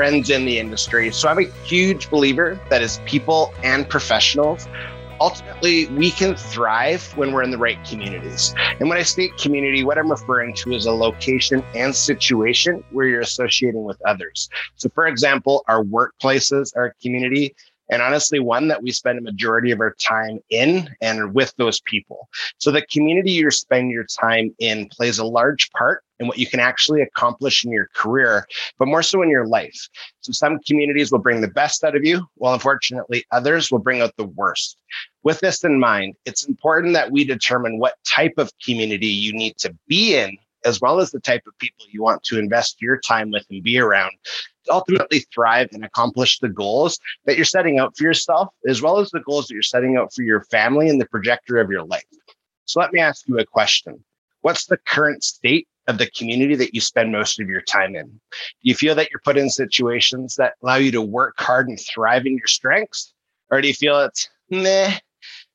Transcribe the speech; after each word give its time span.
friends 0.00 0.30
in 0.30 0.46
the 0.46 0.58
industry. 0.58 1.12
So 1.12 1.28
I'm 1.28 1.38
a 1.38 1.50
huge 1.62 2.08
believer 2.08 2.58
that 2.70 2.80
as 2.80 3.00
people 3.04 3.52
and 3.62 3.86
professionals, 3.86 4.66
ultimately 5.20 5.88
we 5.88 6.10
can 6.10 6.36
thrive 6.36 7.02
when 7.18 7.32
we're 7.32 7.42
in 7.42 7.50
the 7.50 7.58
right 7.58 7.76
communities. 7.84 8.54
And 8.78 8.88
when 8.88 8.96
I 8.96 9.02
state 9.02 9.36
community, 9.36 9.84
what 9.84 9.98
I'm 9.98 10.10
referring 10.10 10.54
to 10.54 10.72
is 10.72 10.86
a 10.86 10.90
location 10.90 11.62
and 11.74 11.94
situation 11.94 12.82
where 12.92 13.08
you're 13.08 13.20
associating 13.20 13.84
with 13.84 14.00
others. 14.06 14.48
So, 14.76 14.88
for 14.94 15.06
example, 15.06 15.64
our 15.68 15.84
workplaces 15.84 16.74
a 16.74 16.94
community 17.02 17.54
and 17.90 18.00
honestly 18.00 18.38
one 18.38 18.68
that 18.68 18.82
we 18.82 18.92
spend 18.92 19.18
a 19.18 19.22
majority 19.22 19.70
of 19.70 19.80
our 19.80 19.94
time 20.00 20.38
in 20.48 20.88
and 21.02 21.34
with 21.34 21.52
those 21.58 21.82
people. 21.82 22.30
So 22.56 22.70
the 22.70 22.86
community 22.90 23.32
you 23.32 23.50
spend 23.50 23.90
your 23.90 24.04
time 24.04 24.54
in 24.60 24.88
plays 24.88 25.18
a 25.18 25.26
large 25.26 25.70
part 25.72 26.02
in 26.20 26.28
what 26.28 26.38
you 26.38 26.46
can 26.46 26.60
actually 26.60 27.00
accomplish 27.00 27.64
in 27.64 27.72
your 27.72 27.88
career, 27.94 28.46
but 28.78 28.86
more 28.86 29.02
so 29.02 29.22
in 29.22 29.28
your 29.28 29.46
life. 29.46 29.88
So 30.20 30.32
some 30.32 30.60
communities 30.60 31.10
will 31.10 31.18
bring 31.18 31.40
the 31.40 31.48
best 31.48 31.82
out 31.82 31.96
of 31.96 32.04
you, 32.04 32.26
while 32.36 32.54
unfortunately 32.54 33.24
others 33.32 33.72
will 33.72 33.78
bring 33.78 34.00
out 34.00 34.14
the 34.16 34.26
worst. 34.26 34.76
With 35.24 35.40
this 35.40 35.64
in 35.64 35.80
mind, 35.80 36.14
it's 36.26 36.46
important 36.46 36.92
that 36.92 37.10
we 37.10 37.24
determine 37.24 37.78
what 37.78 37.94
type 38.06 38.34
of 38.36 38.52
community 38.64 39.08
you 39.08 39.32
need 39.32 39.56
to 39.58 39.74
be 39.88 40.14
in 40.14 40.36
as 40.64 40.80
well 40.80 41.00
as 41.00 41.10
the 41.10 41.20
type 41.20 41.42
of 41.46 41.56
people 41.58 41.86
you 41.90 42.02
want 42.02 42.22
to 42.22 42.38
invest 42.38 42.82
your 42.82 42.98
time 42.98 43.30
with 43.30 43.46
and 43.50 43.62
be 43.62 43.78
around 43.78 44.12
to 44.66 44.72
ultimately 44.72 45.20
thrive 45.32 45.68
and 45.72 45.84
accomplish 45.84 46.38
the 46.38 46.50
goals 46.50 46.98
that 47.24 47.36
you're 47.36 47.46
setting 47.46 47.78
out 47.78 47.96
for 47.96 48.04
yourself, 48.04 48.48
as 48.68 48.82
well 48.82 48.98
as 48.98 49.10
the 49.10 49.20
goals 49.20 49.46
that 49.46 49.54
you're 49.54 49.62
setting 49.62 49.96
out 49.96 50.12
for 50.12 50.22
your 50.22 50.42
family 50.44 50.90
and 50.90 51.00
the 51.00 51.06
trajectory 51.06 51.62
of 51.62 51.70
your 51.70 51.84
life. 51.84 52.04
So 52.66 52.78
let 52.78 52.92
me 52.92 53.00
ask 53.00 53.26
you 53.26 53.38
a 53.38 53.46
question. 53.46 54.04
What's 54.42 54.66
the 54.66 54.76
current 54.76 55.24
state 55.24 55.66
of 55.90 55.98
the 55.98 56.10
community 56.10 56.54
that 56.54 56.74
you 56.74 56.80
spend 56.80 57.12
most 57.12 57.40
of 57.40 57.48
your 57.48 57.60
time 57.60 57.94
in? 57.94 58.06
Do 58.06 58.20
you 58.62 58.74
feel 58.74 58.94
that 58.94 59.10
you're 59.10 59.20
put 59.24 59.36
in 59.36 59.50
situations 59.50 60.36
that 60.36 60.54
allow 60.62 60.76
you 60.76 60.90
to 60.92 61.02
work 61.02 61.34
hard 61.38 61.68
and 61.68 61.78
thrive 61.78 62.24
in 62.24 62.36
your 62.36 62.46
strengths? 62.46 63.12
Or 63.50 63.60
do 63.60 63.68
you 63.68 63.74
feel 63.74 64.00
it's 64.00 64.28
meh? 64.48 64.98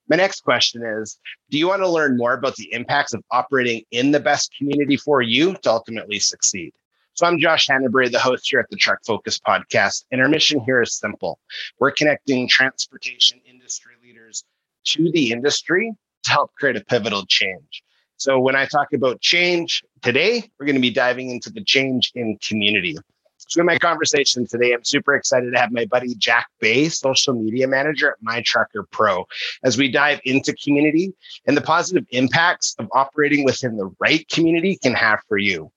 My 0.07 0.17
next 0.17 0.41
question 0.41 0.83
is 0.83 1.17
Do 1.49 1.57
you 1.57 1.67
want 1.67 1.81
to 1.81 1.89
learn 1.89 2.17
more 2.17 2.33
about 2.33 2.55
the 2.57 2.71
impacts 2.73 3.13
of 3.13 3.23
operating 3.31 3.83
in 3.91 4.11
the 4.11 4.19
best 4.19 4.53
community 4.55 4.97
for 4.97 5.21
you 5.21 5.55
to 5.63 5.71
ultimately 5.71 6.19
succeed? 6.19 6.73
So 7.13 7.25
I'm 7.25 7.39
Josh 7.39 7.67
Hannebury, 7.67 8.11
the 8.11 8.19
host 8.19 8.49
here 8.49 8.59
at 8.59 8.69
the 8.69 8.75
Truck 8.75 8.99
Focus 9.07 9.39
podcast. 9.39 10.03
And 10.11 10.19
our 10.19 10.27
mission 10.27 10.59
here 10.65 10.81
is 10.81 10.93
simple. 10.93 11.39
We're 11.79 11.91
connecting 11.91 12.49
transportation 12.49 13.39
industry 13.49 13.93
leaders 14.03 14.43
to 14.87 15.09
the 15.11 15.31
industry 15.31 15.93
to 16.23 16.31
help 16.31 16.51
create 16.59 16.75
a 16.75 16.83
pivotal 16.83 17.25
change. 17.25 17.83
So 18.17 18.39
when 18.39 18.55
I 18.55 18.65
talk 18.65 18.93
about 18.93 19.19
change 19.21 19.83
today, 20.01 20.49
we're 20.57 20.65
going 20.65 20.75
to 20.75 20.81
be 20.81 20.91
diving 20.91 21.29
into 21.31 21.49
the 21.49 21.63
change 21.63 22.11
in 22.15 22.37
community. 22.37 22.97
So 23.37 23.59
in 23.59 23.65
my 23.65 23.77
conversation 23.77 24.47
today, 24.47 24.73
I'm 24.73 24.83
super 24.83 25.15
excited 25.15 25.51
to 25.53 25.59
have 25.59 25.71
my 25.71 25.85
buddy 25.85 26.15
Jack 26.15 26.47
Bay, 26.59 26.89
social 26.89 27.33
media 27.33 27.67
manager 27.67 28.11
at 28.11 28.17
My 28.21 28.41
Trucker 28.41 28.87
Pro, 28.89 29.27
as 29.63 29.77
we 29.77 29.91
dive 29.91 30.19
into 30.23 30.53
community 30.53 31.13
and 31.45 31.55
the 31.55 31.61
positive 31.61 32.05
impacts 32.09 32.75
of 32.79 32.87
operating 32.93 33.43
within 33.43 33.77
the 33.77 33.93
right 33.99 34.27
community 34.29 34.79
can 34.81 34.93
have 34.93 35.19
for 35.27 35.37
you. 35.37 35.71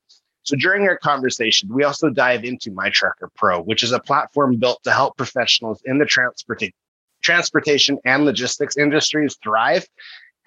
So 0.44 0.56
during 0.56 0.88
our 0.88 0.96
conversation, 0.96 1.68
we 1.70 1.84
also 1.84 2.08
dive 2.08 2.44
into 2.44 2.70
My 2.70 2.88
Trucker 2.88 3.30
Pro, 3.34 3.60
which 3.60 3.82
is 3.82 3.92
a 3.92 4.00
platform 4.00 4.56
built 4.56 4.82
to 4.84 4.92
help 4.92 5.16
professionals 5.16 5.82
in 5.84 5.98
the 5.98 6.06
transportation 6.06 6.72
transportation 7.20 7.98
and 8.04 8.24
logistics 8.24 8.76
industries 8.76 9.36
thrive 9.42 9.84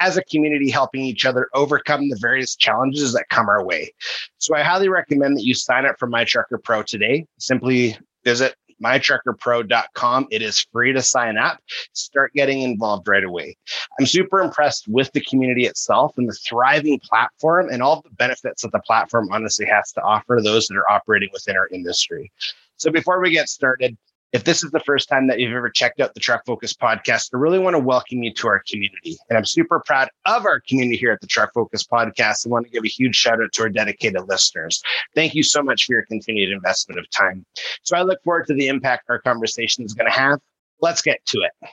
as 0.02 0.18
a 0.18 0.24
community 0.24 0.70
helping 0.70 1.02
each 1.02 1.26
other 1.26 1.48
overcome 1.54 2.10
the 2.10 2.18
various 2.20 2.56
challenges 2.56 3.14
that 3.14 3.30
come 3.30 3.48
our 3.48 3.64
way. 3.64 3.94
So 4.40 4.56
I 4.56 4.64
highly 4.64 4.90
recommend 4.90 5.38
that 5.38 5.46
you 5.46 5.54
sign 5.54 5.86
up 5.86 6.00
for 6.00 6.08
My 6.08 6.26
Trucker 6.26 6.58
Pro 6.58 6.82
today. 6.82 7.26
Simply 7.38 7.98
visit 8.26 8.56
mytruckerpro.com. 8.84 10.28
It 10.32 10.42
is 10.42 10.66
free 10.74 10.92
to 10.92 11.04
sign 11.04 11.38
up. 11.38 11.60
Start 11.94 12.34
getting 12.34 12.64
involved 12.64 13.08
right 13.08 13.24
away. 13.24 13.56
I'm 14.00 14.08
super 14.08 14.40
impressed 14.40 14.88
with 14.88 15.12
the 15.12 15.22
community 15.22 15.66
itself 15.66 16.17
and 16.17 16.28
the 16.28 16.34
thriving 16.34 17.00
platform 17.00 17.70
and 17.72 17.84
all 17.84 18.02
the 18.02 18.10
benefits 18.10 18.64
that 18.64 18.72
the 18.72 18.80
platform 18.80 19.30
honestly 19.32 19.67
has 19.67 19.92
to 19.92 20.02
offer 20.02 20.40
those 20.42 20.66
that 20.67 20.78
are 20.78 20.92
operating 20.92 21.30
within 21.32 21.56
our 21.56 21.67
industry. 21.67 22.32
So 22.78 22.90
before 22.90 23.22
we 23.22 23.30
get 23.30 23.50
started, 23.50 23.95
if 24.33 24.45
this 24.45 24.64
is 24.64 24.71
the 24.71 24.80
first 24.80 25.09
time 25.09 25.27
that 25.27 25.39
you've 25.39 25.55
ever 25.55 25.69
checked 25.69 25.99
out 25.99 26.14
the 26.14 26.19
Truck 26.19 26.45
Focus 26.45 26.73
podcast, 26.73 27.31
I 27.33 27.37
really 27.37 27.59
want 27.59 27.75
to 27.75 27.80
welcome 27.80 28.23
you 28.23 28.33
to 28.36 28.47
our 28.47 28.64
community. 28.69 29.17
And 29.30 29.37
I'm 29.37 29.45
super 29.45 29.81
proud 29.86 30.09
of 30.25 30.45
our 30.45 30.61
community 30.61 30.97
here 30.97 31.11
at 31.11 31.19
the 31.19 31.27
Truck 31.27 31.53
Focus 31.53 31.83
podcast. 31.83 32.45
I 32.45 32.49
want 32.49 32.65
to 32.65 32.71
give 32.71 32.86
a 32.86 32.87
huge 32.87 33.15
shout 33.15 33.42
out 33.42 33.52
to 33.53 33.64
our 33.64 33.69
dedicated 33.69 34.21
listeners. 34.30 34.81
Thank 35.15 35.36
you 35.36 35.43
so 35.43 35.61
much 35.61 35.86
for 35.86 35.93
your 35.93 36.05
continued 36.05 36.52
investment 36.52 36.99
of 36.99 37.09
time. 37.09 37.45
So 37.83 37.97
I 37.97 38.03
look 38.03 38.23
forward 38.23 38.47
to 38.47 38.53
the 38.53 38.69
impact 38.69 39.05
our 39.09 39.19
conversation 39.19 39.83
is 39.83 39.93
going 39.93 40.09
to 40.09 40.17
have. 40.17 40.39
Let's 40.80 41.02
get 41.02 41.25
to 41.27 41.42
it. 41.42 41.69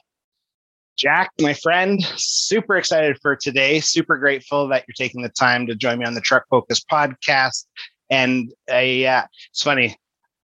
Jack, 0.96 1.30
my 1.40 1.54
friend, 1.54 2.02
super 2.16 2.76
excited 2.76 3.20
for 3.22 3.36
today. 3.36 3.78
Super 3.78 4.16
grateful 4.16 4.66
that 4.66 4.84
you're 4.88 4.94
taking 4.96 5.22
the 5.22 5.28
time 5.28 5.64
to 5.68 5.76
join 5.76 6.00
me 6.00 6.04
on 6.04 6.14
the 6.14 6.20
Truck 6.20 6.44
Focus 6.50 6.84
podcast. 6.84 7.66
And 8.10 8.52
I, 8.68 9.04
uh, 9.04 9.26
it's 9.50 9.62
funny, 9.62 9.96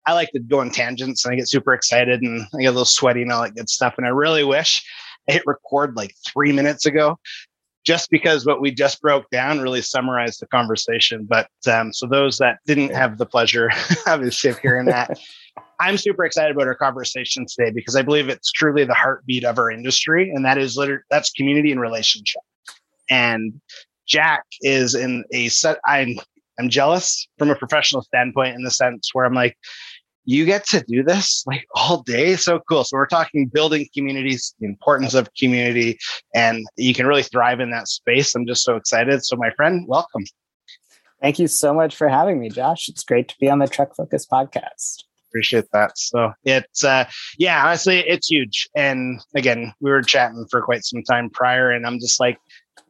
I 0.06 0.14
like 0.14 0.32
to 0.32 0.40
go 0.40 0.60
on 0.60 0.72
tangents 0.72 1.26
and 1.26 1.34
I 1.34 1.38
get 1.38 1.48
super 1.48 1.74
excited 1.74 2.22
and 2.22 2.42
I 2.56 2.62
get 2.62 2.68
a 2.68 2.72
little 2.72 2.86
sweaty 2.86 3.22
and 3.22 3.32
all 3.32 3.44
that 3.44 3.56
good 3.56 3.70
stuff. 3.70 3.96
And 3.98 4.06
I 4.06 4.10
really 4.10 4.44
wish 4.44 4.84
I 5.30 5.34
hit 5.34 5.44
record 5.46 5.96
like 5.96 6.16
three 6.26 6.52
minutes 6.52 6.86
ago, 6.86 7.20
just 7.86 8.10
because 8.10 8.46
what 8.46 8.62
we 8.62 8.72
just 8.72 9.02
broke 9.02 9.30
down 9.30 9.60
really 9.60 9.82
summarized 9.82 10.42
the 10.42 10.48
conversation. 10.48 11.28
But 11.30 11.50
um, 11.72 11.94
so 11.94 12.08
those 12.08 12.38
that 12.40 12.60
didn't 12.66 12.94
have 12.94 13.18
the 13.18 13.26
pleasure 13.26 13.70
obviously 14.08 14.50
of 14.50 14.60
hearing 14.60 14.86
that, 14.88 15.20
I'm 15.80 15.98
super 15.98 16.24
excited 16.26 16.56
about 16.56 16.68
our 16.68 16.76
conversation 16.76 17.46
today 17.48 17.72
because 17.72 17.96
I 17.96 18.04
believe 18.04 18.30
it's 18.30 18.52
truly 18.52 18.86
the 18.86 18.94
heartbeat 18.94 19.44
of 19.44 19.58
our 19.58 19.72
industry, 19.72 20.30
and 20.30 20.46
that 20.46 20.58
is 20.58 20.78
literally 20.78 21.02
that's 21.10 21.32
community 21.32 21.72
and 21.72 21.82
relationship. 21.82 22.42
And 23.10 23.60
Jack 24.08 24.44
is 24.62 24.94
in 24.94 25.24
a 25.32 25.50
set. 25.50 25.80
I'm 25.86 26.20
I'm 26.60 26.70
jealous 26.70 27.28
from 27.40 27.50
a 27.50 27.56
professional 27.56 28.04
standpoint 28.04 28.56
in 28.56 28.64
the 28.64 28.70
sense 28.70 29.10
where 29.14 29.26
I'm 29.26 29.34
like, 29.34 29.58
you 30.26 30.46
get 30.46 30.66
to 30.68 30.84
do 30.88 31.04
this 31.04 31.44
like 31.48 31.66
all 31.76 32.04
day. 32.04 32.36
So 32.36 32.60
cool. 32.70 32.84
So 32.84 32.98
we're 32.98 33.08
talking 33.08 33.48
building 33.48 33.88
communities, 33.96 34.54
the 34.60 34.68
importance 34.68 35.14
of 35.14 35.30
community, 35.38 35.98
and 36.36 36.66
you 36.78 36.94
can 36.94 37.08
really 37.08 37.24
thrive 37.24 37.60
in 37.60 37.72
that 37.72 37.88
space. 37.88 38.36
I'm 38.36 38.46
just 38.46 38.64
so 38.64 38.76
excited. 38.76 39.26
So 39.26 39.36
my 39.36 39.50
friend, 39.52 39.86
welcome. 39.88 40.24
Thank 41.22 41.40
you 41.40 41.48
so 41.48 41.74
much 41.74 41.96
for 41.96 42.08
having 42.08 42.40
me, 42.40 42.50
Josh. 42.50 42.90
It's 42.90 43.04
great 43.04 43.28
to 43.30 43.36
be 43.40 43.50
on 43.50 43.60
the 43.60 43.68
Truck 43.68 43.96
Focus 43.96 44.26
podcast. 44.26 45.04
Appreciate 45.30 45.66
that. 45.72 45.98
So 45.98 46.34
it's 46.44 46.84
uh 46.84 47.06
yeah, 47.38 47.66
honestly, 47.66 48.00
it's 48.00 48.30
huge. 48.30 48.68
And 48.76 49.22
again, 49.36 49.74
we 49.80 49.92
were 49.92 50.02
chatting 50.02 50.46
for 50.52 50.62
quite 50.62 50.84
some 50.84 51.04
time 51.04 51.30
prior, 51.30 51.72
and 51.72 51.86
I'm 51.86 52.00
just 52.00 52.20
like, 52.20 52.38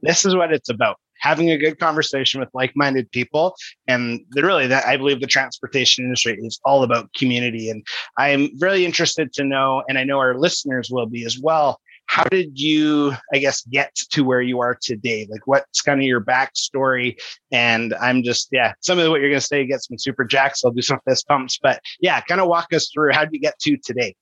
this 0.01 0.25
is 0.25 0.35
what 0.35 0.51
it's 0.51 0.69
about 0.69 0.97
having 1.21 1.51
a 1.51 1.57
good 1.57 1.79
conversation 1.79 2.39
with 2.39 2.49
like-minded 2.53 3.09
people. 3.11 3.55
And 3.87 4.21
really 4.35 4.67
that 4.67 4.85
i 4.85 4.97
believe 4.97 5.21
the 5.21 5.27
transportation 5.27 6.03
industry 6.03 6.37
is 6.41 6.59
all 6.65 6.83
about 6.83 7.13
community. 7.13 7.69
And 7.69 7.85
i'm 8.17 8.49
really 8.59 8.85
interested 8.85 9.31
to 9.33 9.43
know 9.43 9.83
and 9.87 9.97
i 9.97 10.03
know 10.03 10.19
our 10.19 10.37
listeners 10.37 10.89
will 10.91 11.05
be 11.05 11.25
as 11.25 11.39
well 11.39 11.79
how 12.07 12.23
did 12.25 12.59
you 12.59 13.13
i 13.33 13.37
guess 13.37 13.63
get 13.63 13.93
to 13.95 14.23
where 14.23 14.41
you 14.41 14.59
are 14.59 14.77
today? 14.81 15.27
Like 15.29 15.47
what's 15.47 15.81
kind 15.81 15.99
of 15.99 16.05
your 16.05 16.21
backstory? 16.21 17.17
And 17.51 17.93
i'm 18.01 18.23
just 18.23 18.49
yeah 18.51 18.73
some 18.81 18.99
of 18.99 19.09
what 19.09 19.21
you're 19.21 19.29
going 19.29 19.39
to 19.39 19.45
say 19.45 19.65
gets 19.65 19.89
me 19.89 19.97
super 19.97 20.25
jacked 20.25 20.57
so 20.57 20.67
i'll 20.67 20.73
do 20.73 20.81
some 20.81 20.99
fist 21.07 21.27
pumps. 21.27 21.59
But 21.61 21.81
yeah 21.99 22.19
kind 22.21 22.41
of 22.41 22.47
walk 22.47 22.73
us 22.73 22.89
through 22.93 23.13
how 23.13 23.23
did 23.25 23.33
you 23.33 23.39
get 23.39 23.57
to 23.59 23.77
today 23.77 24.15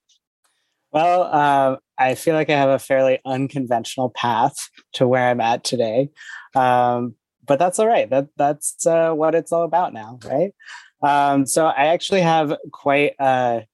well 0.91 1.23
uh, 1.23 1.77
i 1.97 2.15
feel 2.15 2.35
like 2.35 2.49
i 2.49 2.57
have 2.57 2.69
a 2.69 2.79
fairly 2.79 3.19
unconventional 3.25 4.09
path 4.09 4.69
to 4.93 5.07
where 5.07 5.29
i'm 5.29 5.41
at 5.41 5.63
today 5.63 6.09
um, 6.55 7.15
but 7.49 7.57
that's 7.57 7.79
all 7.79 7.87
right. 7.87 8.09
That 8.09 8.27
that's 8.37 8.85
uh, 8.85 9.11
what 9.11 9.35
it's 9.35 9.51
all 9.51 9.63
about 9.63 9.91
now, 9.91 10.19
right? 10.23 10.53
Um, 11.01 11.47
so 11.47 11.65
I 11.65 11.87
actually 11.87 12.21
have 12.21 12.55
quite 12.71 13.15
a 13.19 13.65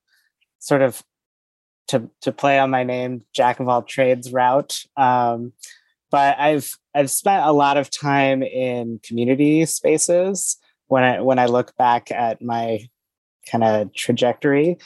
sort 0.59 0.81
of 0.81 1.03
to 1.89 2.09
to 2.21 2.31
play 2.31 2.57
on 2.57 2.71
my 2.71 2.83
name, 2.83 3.23
jack 3.33 3.59
of 3.59 3.67
all 3.67 3.83
trades 3.83 4.31
route. 4.31 4.79
Um, 4.95 5.51
but 6.09 6.39
I've 6.39 6.71
I've 6.95 7.11
spent 7.11 7.45
a 7.45 7.51
lot 7.51 7.75
of 7.75 7.91
time 7.91 8.41
in 8.41 9.01
community 9.03 9.65
spaces 9.65 10.57
when 10.87 11.03
I 11.03 11.19
when 11.19 11.37
I 11.37 11.47
look 11.47 11.75
back 11.75 12.11
at 12.11 12.41
my 12.41 12.79
kind 13.51 13.63
of 13.63 13.93
trajectory. 13.93 14.77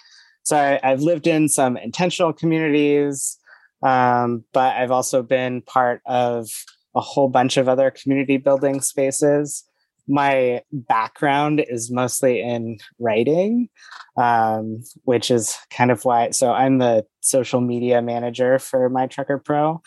So 0.50 0.58
I, 0.58 0.90
have 0.90 1.02
lived 1.02 1.28
in 1.28 1.48
some 1.48 1.78
intentional 1.78 2.34
communities, 2.34 3.38
um, 3.84 4.44
but 4.52 4.76
I've 4.76 4.90
also 4.90 5.22
been 5.22 5.62
part 5.62 6.02
of 6.08 6.50
a 6.96 7.02
whole 7.02 7.30
bunch 7.30 7.58
of 7.58 7.70
other 7.70 7.92
community 7.92 8.38
building 8.38 8.82
spaces. 8.82 9.64
My 10.08 10.64
background 10.72 11.64
is 11.70 11.92
mostly 11.92 12.42
in 12.42 12.80
writing, 12.98 13.70
um, 14.18 14.82
which 15.04 15.30
is 15.30 15.56
kind 15.70 15.92
of 15.92 16.04
why. 16.04 16.32
So 16.32 16.52
I'm 16.52 16.80
the 16.80 17.06
social 17.20 17.62
media 17.62 18.02
manager 18.02 18.58
for 18.58 18.90
My 18.90 19.06
Trucker 19.06 19.38
Pro 19.38 19.84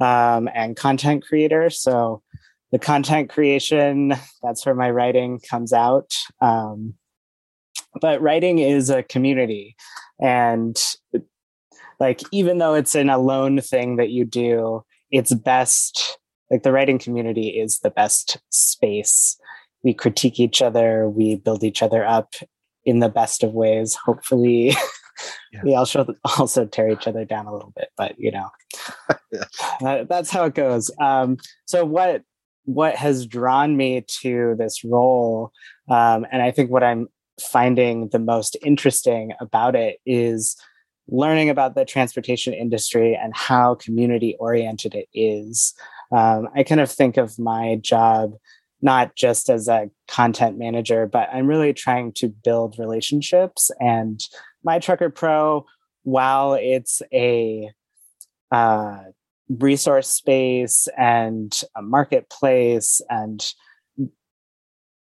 um, 0.00 0.48
and 0.54 0.74
content 0.74 1.22
creator. 1.22 1.68
So 1.68 2.22
the 2.72 2.78
content 2.78 3.28
creation, 3.28 4.14
that's 4.42 4.64
where 4.64 4.74
my 4.74 4.90
writing 4.90 5.38
comes 5.38 5.74
out. 5.74 6.14
Um, 6.40 6.94
but 8.00 8.20
writing 8.20 8.58
is 8.58 8.90
a 8.90 9.02
community. 9.02 9.76
And 10.20 10.76
like 12.00 12.22
even 12.32 12.58
though 12.58 12.74
it's 12.74 12.94
an 12.94 13.10
alone 13.10 13.60
thing 13.60 13.96
that 13.96 14.10
you 14.10 14.24
do 14.24 14.84
it's 15.10 15.32
best 15.34 16.18
like 16.50 16.62
the 16.62 16.72
writing 16.72 16.98
community 16.98 17.48
is 17.48 17.80
the 17.80 17.90
best 17.90 18.38
space. 18.50 19.38
We 19.82 19.94
critique 19.94 20.40
each 20.40 20.62
other 20.62 21.08
we 21.08 21.36
build 21.36 21.64
each 21.64 21.82
other 21.82 22.04
up 22.04 22.34
in 22.84 23.00
the 23.00 23.08
best 23.08 23.42
of 23.42 23.52
ways. 23.52 23.94
Hopefully 23.94 24.74
yeah. 25.52 25.60
we 25.62 25.74
also 25.74 26.06
also 26.38 26.66
tear 26.66 26.88
each 26.88 27.06
other 27.06 27.24
down 27.24 27.46
a 27.46 27.52
little 27.52 27.72
bit 27.76 27.88
but 27.96 28.14
you 28.18 28.30
know 28.30 28.48
that, 29.80 30.08
that's 30.08 30.30
how 30.30 30.44
it 30.44 30.54
goes. 30.54 30.90
Um, 31.00 31.38
so 31.64 31.84
what 31.84 32.22
what 32.68 32.94
has 32.96 33.26
drawn 33.26 33.78
me 33.78 34.04
to 34.06 34.54
this 34.58 34.84
role 34.84 35.50
um, 35.88 36.26
and 36.30 36.42
i 36.42 36.50
think 36.50 36.70
what 36.70 36.84
i'm 36.84 37.08
finding 37.40 38.08
the 38.08 38.18
most 38.18 38.56
interesting 38.64 39.32
about 39.40 39.74
it 39.74 39.98
is 40.06 40.56
learning 41.08 41.48
about 41.50 41.74
the 41.74 41.84
transportation 41.84 42.52
industry 42.52 43.18
and 43.20 43.34
how 43.34 43.74
community 43.74 44.36
oriented 44.38 44.94
it 44.94 45.08
is. 45.14 45.74
Um, 46.12 46.48
I 46.54 46.62
kind 46.62 46.80
of 46.80 46.90
think 46.90 47.16
of 47.16 47.38
my 47.38 47.76
job 47.76 48.34
not 48.80 49.16
just 49.16 49.50
as 49.50 49.68
a 49.68 49.90
content 50.06 50.58
manager, 50.58 51.06
but 51.06 51.28
I'm 51.32 51.46
really 51.46 51.72
trying 51.72 52.12
to 52.12 52.28
build 52.28 52.78
relationships. 52.78 53.70
And 53.80 54.22
My 54.62 54.78
Trucker 54.78 55.10
Pro, 55.10 55.66
while 56.04 56.54
it's 56.54 57.02
a 57.12 57.70
uh, 58.52 58.98
resource 59.48 60.08
space 60.08 60.88
and 60.96 61.52
a 61.74 61.82
marketplace 61.82 63.00
and 63.08 63.44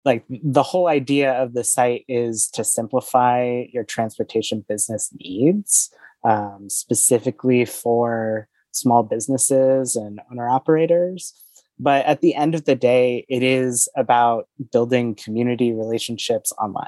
like 0.04 0.24
the 0.28 0.62
whole 0.62 0.88
idea 0.88 1.32
of 1.32 1.54
the 1.54 1.64
site 1.64 2.04
is 2.08 2.48
to 2.48 2.64
simplify 2.64 3.64
your 3.72 3.84
transportation 3.84 4.64
business 4.68 5.10
needs 5.20 5.90
um, 6.24 6.68
specifically 6.68 7.64
for 7.64 8.48
small 8.72 9.02
businesses 9.02 9.96
and 9.96 10.20
owner 10.30 10.48
operators 10.48 11.34
but 11.78 12.04
at 12.06 12.20
the 12.20 12.34
end 12.34 12.54
of 12.54 12.64
the 12.64 12.74
day 12.74 13.24
it 13.28 13.42
is 13.42 13.88
about 13.96 14.48
building 14.72 15.14
community 15.14 15.72
relationships 15.72 16.52
online. 16.60 16.86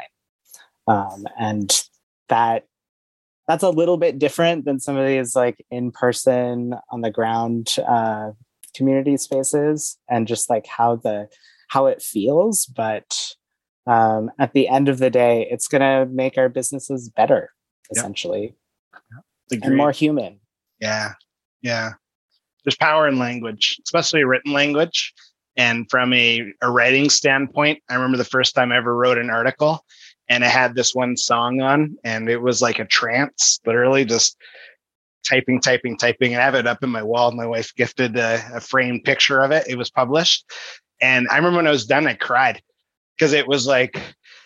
Um, 0.88 1.26
and 1.38 1.84
that 2.28 2.66
that's 3.46 3.62
a 3.62 3.70
little 3.70 3.96
bit 3.96 4.18
different 4.18 4.64
than 4.64 4.78
some 4.80 4.96
of 4.96 5.06
these 5.06 5.34
like 5.34 5.64
in 5.70 5.90
person 5.90 6.74
on 6.90 7.00
the 7.00 7.10
ground 7.10 7.74
uh, 7.86 8.30
community 8.74 9.16
spaces 9.16 9.98
and 10.08 10.28
just 10.28 10.50
like 10.50 10.66
how 10.66 10.96
the 10.96 11.28
how 11.70 11.86
it 11.86 12.02
feels, 12.02 12.66
but 12.66 13.16
um, 13.86 14.30
at 14.38 14.52
the 14.52 14.68
end 14.68 14.88
of 14.88 14.98
the 14.98 15.10
day, 15.10 15.46
it's 15.50 15.68
going 15.68 15.80
to 15.80 16.12
make 16.12 16.36
our 16.36 16.48
businesses 16.48 17.08
better, 17.08 17.50
essentially, 17.90 18.54
yep. 19.50 19.60
and 19.62 19.76
more 19.76 19.92
human. 19.92 20.40
Yeah, 20.80 21.14
yeah. 21.62 21.92
There's 22.64 22.76
power 22.76 23.08
in 23.08 23.18
language, 23.18 23.80
especially 23.84 24.24
written 24.24 24.52
language. 24.52 25.14
And 25.56 25.88
from 25.90 26.12
a, 26.12 26.44
a 26.60 26.70
writing 26.70 27.08
standpoint, 27.08 27.82
I 27.88 27.94
remember 27.94 28.18
the 28.18 28.24
first 28.24 28.54
time 28.54 28.72
I 28.72 28.76
ever 28.76 28.96
wrote 28.96 29.18
an 29.18 29.30
article 29.30 29.84
and 30.28 30.44
I 30.44 30.48
had 30.48 30.74
this 30.74 30.94
one 30.94 31.16
song 31.16 31.60
on, 31.60 31.96
and 32.04 32.28
it 32.28 32.40
was 32.40 32.62
like 32.62 32.78
a 32.78 32.84
trance, 32.84 33.60
literally 33.66 34.04
just 34.04 34.36
typing, 35.24 35.60
typing, 35.60 35.96
typing. 35.96 36.32
And 36.32 36.42
I 36.42 36.44
have 36.44 36.54
it 36.54 36.66
up 36.66 36.82
in 36.82 36.90
my 36.90 37.02
wall. 37.02 37.32
My 37.32 37.46
wife 37.46 37.74
gifted 37.76 38.16
a, 38.16 38.40
a 38.54 38.60
framed 38.60 39.04
picture 39.04 39.40
of 39.40 39.50
it. 39.50 39.66
It 39.68 39.76
was 39.76 39.90
published. 39.90 40.44
And 41.00 41.28
I 41.30 41.36
remember 41.36 41.56
when 41.56 41.66
I 41.66 41.70
was 41.70 41.86
done, 41.86 42.06
I 42.06 42.14
cried 42.14 42.62
because 43.16 43.32
it 43.32 43.46
was 43.46 43.66
like 43.66 44.00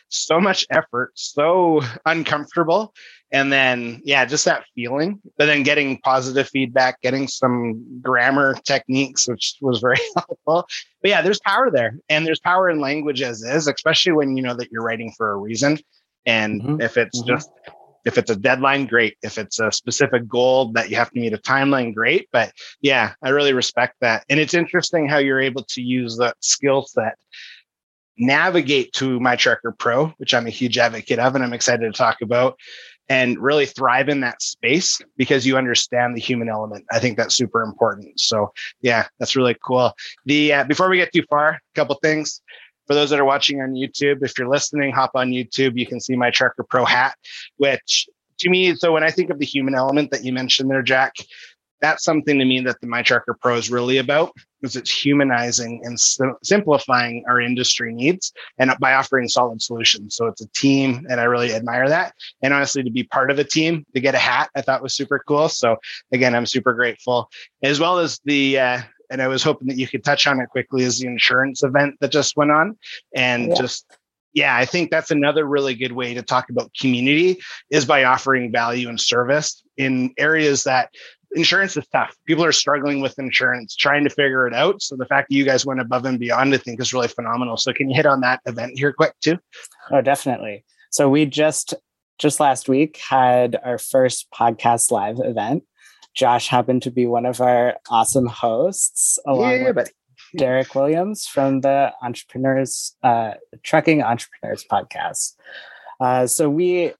so 0.08 0.40
much 0.40 0.66
effort, 0.70 1.12
so 1.14 1.80
uncomfortable. 2.06 2.94
And 3.32 3.52
then, 3.52 4.00
yeah, 4.04 4.24
just 4.24 4.44
that 4.44 4.64
feeling, 4.74 5.20
but 5.36 5.46
then 5.46 5.64
getting 5.64 5.98
positive 5.98 6.48
feedback, 6.48 7.00
getting 7.02 7.26
some 7.26 8.00
grammar 8.00 8.54
techniques, 8.64 9.26
which 9.26 9.56
was 9.60 9.80
very 9.80 9.98
helpful. 10.16 10.66
But 11.02 11.08
yeah, 11.08 11.22
there's 11.22 11.40
power 11.40 11.70
there. 11.70 11.98
And 12.08 12.24
there's 12.24 12.38
power 12.38 12.70
in 12.70 12.80
language 12.80 13.22
as 13.22 13.42
is, 13.42 13.66
especially 13.66 14.12
when 14.12 14.36
you 14.36 14.42
know 14.42 14.54
that 14.54 14.70
you're 14.70 14.84
writing 14.84 15.12
for 15.16 15.32
a 15.32 15.36
reason. 15.36 15.78
And 16.26 16.62
mm-hmm. 16.62 16.80
if 16.80 16.96
it's 16.96 17.20
mm-hmm. 17.20 17.34
just 17.34 17.50
if 18.04 18.18
it's 18.18 18.30
a 18.30 18.36
deadline, 18.36 18.86
great. 18.86 19.16
If 19.22 19.38
it's 19.38 19.60
a 19.60 19.72
specific 19.72 20.28
goal 20.28 20.72
that 20.72 20.90
you 20.90 20.96
have 20.96 21.10
to 21.10 21.20
meet 21.20 21.32
a 21.32 21.38
timeline, 21.38 21.94
great. 21.94 22.28
But 22.32 22.52
yeah, 22.80 23.14
I 23.22 23.30
really 23.30 23.52
respect 23.52 23.96
that. 24.00 24.24
And 24.28 24.38
it's 24.38 24.54
interesting 24.54 25.08
how 25.08 25.18
you're 25.18 25.40
able 25.40 25.64
to 25.70 25.82
use 25.82 26.16
that 26.18 26.36
skill 26.40 26.82
set, 26.82 27.16
navigate 28.18 28.92
to 28.94 29.18
My 29.20 29.36
Trucker 29.36 29.74
Pro, 29.78 30.08
which 30.18 30.34
I'm 30.34 30.46
a 30.46 30.50
huge 30.50 30.78
advocate 30.78 31.18
of 31.18 31.34
and 31.34 31.42
I'm 31.42 31.52
excited 31.52 31.90
to 31.90 31.96
talk 31.96 32.20
about, 32.20 32.58
and 33.08 33.38
really 33.38 33.66
thrive 33.66 34.08
in 34.08 34.20
that 34.20 34.40
space 34.40 35.00
because 35.16 35.46
you 35.46 35.56
understand 35.56 36.16
the 36.16 36.20
human 36.20 36.48
element. 36.48 36.84
I 36.90 36.98
think 36.98 37.16
that's 37.16 37.34
super 37.34 37.62
important. 37.62 38.18
So 38.20 38.52
yeah, 38.80 39.06
that's 39.18 39.36
really 39.36 39.56
cool. 39.64 39.92
The 40.26 40.52
uh, 40.52 40.64
before 40.64 40.88
we 40.88 40.96
get 40.96 41.12
too 41.12 41.24
far, 41.28 41.50
a 41.50 41.60
couple 41.74 41.96
things 41.96 42.40
for 42.86 42.94
those 42.94 43.10
that 43.10 43.20
are 43.20 43.24
watching 43.24 43.60
on 43.60 43.72
YouTube, 43.72 44.22
if 44.22 44.38
you're 44.38 44.48
listening, 44.48 44.92
hop 44.92 45.12
on 45.14 45.30
YouTube. 45.30 45.78
You 45.78 45.86
can 45.86 46.00
see 46.00 46.16
my 46.16 46.30
Trucker 46.30 46.64
Pro 46.64 46.84
hat, 46.84 47.16
which 47.56 48.08
to 48.38 48.50
me, 48.50 48.74
so 48.74 48.92
when 48.92 49.04
I 49.04 49.10
think 49.10 49.30
of 49.30 49.38
the 49.38 49.46
human 49.46 49.74
element 49.74 50.10
that 50.10 50.24
you 50.24 50.32
mentioned 50.32 50.70
there, 50.70 50.82
Jack, 50.82 51.14
that's 51.80 52.04
something 52.04 52.38
to 52.38 52.44
me 52.44 52.60
that 52.60 52.80
the 52.80 52.86
My 52.86 53.02
Trucker 53.02 53.36
Pro 53.38 53.56
is 53.56 53.70
really 53.70 53.98
about 53.98 54.32
because 54.60 54.74
it's 54.74 54.90
humanizing 54.90 55.82
and 55.84 56.00
sim- 56.00 56.36
simplifying 56.42 57.22
our 57.28 57.40
industry 57.40 57.92
needs 57.92 58.32
and 58.58 58.72
by 58.80 58.94
offering 58.94 59.28
solid 59.28 59.60
solutions. 59.60 60.16
So 60.16 60.26
it's 60.26 60.40
a 60.40 60.48
team, 60.52 61.06
and 61.10 61.20
I 61.20 61.24
really 61.24 61.52
admire 61.52 61.86
that. 61.90 62.14
And 62.42 62.54
honestly, 62.54 62.82
to 62.82 62.90
be 62.90 63.02
part 63.02 63.30
of 63.30 63.38
a 63.38 63.44
team, 63.44 63.84
to 63.94 64.00
get 64.00 64.14
a 64.14 64.18
hat, 64.18 64.48
I 64.56 64.62
thought 64.62 64.82
was 64.82 64.94
super 64.94 65.22
cool. 65.28 65.50
So 65.50 65.76
again, 66.10 66.34
I'm 66.34 66.46
super 66.46 66.72
grateful, 66.72 67.30
as 67.62 67.78
well 67.78 67.98
as 67.98 68.18
the 68.24 68.58
uh, 68.58 68.80
and 69.10 69.22
I 69.22 69.28
was 69.28 69.42
hoping 69.42 69.68
that 69.68 69.76
you 69.76 69.86
could 69.86 70.04
touch 70.04 70.26
on 70.26 70.40
it 70.40 70.48
quickly 70.48 70.82
is 70.82 70.98
the 70.98 71.06
insurance 71.06 71.62
event 71.62 71.96
that 72.00 72.12
just 72.12 72.36
went 72.36 72.50
on 72.50 72.78
and 73.14 73.48
yeah. 73.48 73.54
just 73.54 73.86
yeah, 74.34 74.56
I 74.56 74.64
think 74.64 74.90
that's 74.90 75.12
another 75.12 75.44
really 75.44 75.76
good 75.76 75.92
way 75.92 76.12
to 76.14 76.22
talk 76.22 76.50
about 76.50 76.72
community 76.74 77.38
is 77.70 77.84
by 77.84 78.02
offering 78.02 78.50
value 78.50 78.88
and 78.88 79.00
service 79.00 79.62
in 79.76 80.12
areas 80.18 80.64
that 80.64 80.90
insurance 81.34 81.76
is 81.76 81.86
tough. 81.88 82.16
People 82.26 82.44
are 82.44 82.52
struggling 82.52 83.00
with 83.00 83.18
insurance, 83.18 83.76
trying 83.76 84.04
to 84.04 84.10
figure 84.10 84.46
it 84.48 84.54
out. 84.54 84.82
So 84.82 84.96
the 84.96 85.06
fact 85.06 85.28
that 85.28 85.36
you 85.36 85.44
guys 85.44 85.64
went 85.64 85.80
above 85.80 86.04
and 86.04 86.18
beyond, 86.18 86.52
I 86.52 86.58
think, 86.58 86.80
is 86.80 86.92
really 86.92 87.08
phenomenal. 87.08 87.56
So 87.56 87.72
can 87.72 87.88
you 87.88 87.96
hit 87.96 88.06
on 88.06 88.20
that 88.20 88.40
event 88.44 88.76
here 88.76 88.92
quick 88.92 89.14
too? 89.20 89.38
Oh, 89.90 90.00
definitely. 90.00 90.64
So 90.90 91.08
we 91.08 91.26
just 91.26 91.74
just 92.18 92.38
last 92.38 92.68
week 92.68 92.96
had 92.96 93.58
our 93.64 93.78
first 93.78 94.28
podcast 94.32 94.90
live 94.90 95.18
event. 95.18 95.64
Josh 96.14 96.48
happened 96.48 96.82
to 96.82 96.90
be 96.90 97.06
one 97.06 97.26
of 97.26 97.40
our 97.40 97.76
awesome 97.90 98.26
hosts, 98.26 99.18
along 99.26 99.62
yeah, 99.62 99.70
with. 99.70 99.92
Derek 100.36 100.74
Williams 100.74 101.26
from 101.26 101.60
the 101.60 101.92
Entrepreneurs 102.02 102.96
uh, 103.02 103.34
Trucking 103.62 104.02
Entrepreneurs 104.02 104.64
podcast. 104.70 105.34
Uh, 106.00 106.26
so 106.26 106.50
we, 106.50 106.92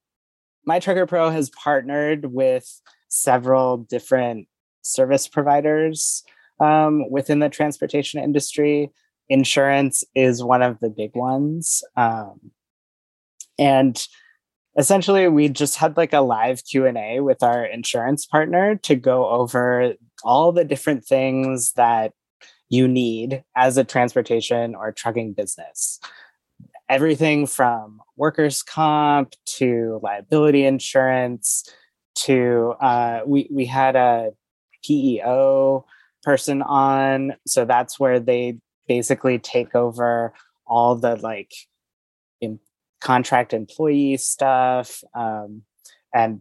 My 0.64 0.78
Trucker 0.78 1.06
Pro, 1.06 1.30
has 1.30 1.50
partnered 1.50 2.26
with 2.32 2.80
several 3.08 3.78
different 3.78 4.46
service 4.82 5.26
providers 5.26 6.22
um, 6.60 7.10
within 7.10 7.40
the 7.40 7.48
transportation 7.48 8.22
industry. 8.22 8.90
Insurance 9.28 10.04
is 10.14 10.44
one 10.44 10.62
of 10.62 10.78
the 10.80 10.90
big 10.90 11.14
ones, 11.14 11.82
um, 11.96 12.38
and 13.58 14.06
essentially 14.76 15.28
we 15.28 15.48
just 15.48 15.76
had 15.76 15.96
like 15.96 16.12
a 16.12 16.20
live 16.20 16.64
q&a 16.64 17.20
with 17.20 17.42
our 17.42 17.64
insurance 17.64 18.26
partner 18.26 18.76
to 18.76 18.96
go 18.96 19.28
over 19.28 19.94
all 20.24 20.52
the 20.52 20.64
different 20.64 21.04
things 21.04 21.72
that 21.72 22.12
you 22.68 22.88
need 22.88 23.44
as 23.56 23.76
a 23.76 23.84
transportation 23.84 24.74
or 24.74 24.90
trucking 24.90 25.32
business. 25.32 26.00
Everything 26.88 27.46
from 27.46 28.00
workers 28.16 28.62
comp 28.62 29.34
to 29.44 30.00
liability 30.02 30.64
insurance 30.64 31.68
to 32.16 32.74
uh, 32.80 33.20
we, 33.26 33.48
we 33.50 33.66
had 33.66 33.96
a 33.96 34.30
PEO 34.84 35.84
person 36.22 36.62
on 36.62 37.34
so 37.46 37.64
that's 37.64 38.00
where 38.00 38.18
they 38.18 38.58
basically 38.88 39.38
take 39.38 39.74
over 39.74 40.32
all 40.66 40.94
the 40.94 41.16
like 41.16 41.52
contract 43.04 43.52
employee 43.52 44.16
stuff. 44.16 45.04
Um, 45.14 45.62
and 46.12 46.40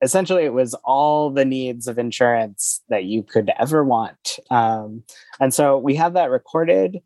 essentially, 0.00 0.44
it 0.44 0.52
was 0.52 0.74
all 0.84 1.30
the 1.30 1.44
needs 1.44 1.88
of 1.88 1.98
insurance 1.98 2.82
that 2.88 3.04
you 3.04 3.24
could 3.24 3.50
ever 3.58 3.84
want. 3.84 4.38
Um, 4.50 5.02
and 5.40 5.52
so 5.52 5.76
we 5.76 5.96
have 5.96 6.14
that 6.14 6.30
recorded, 6.30 7.00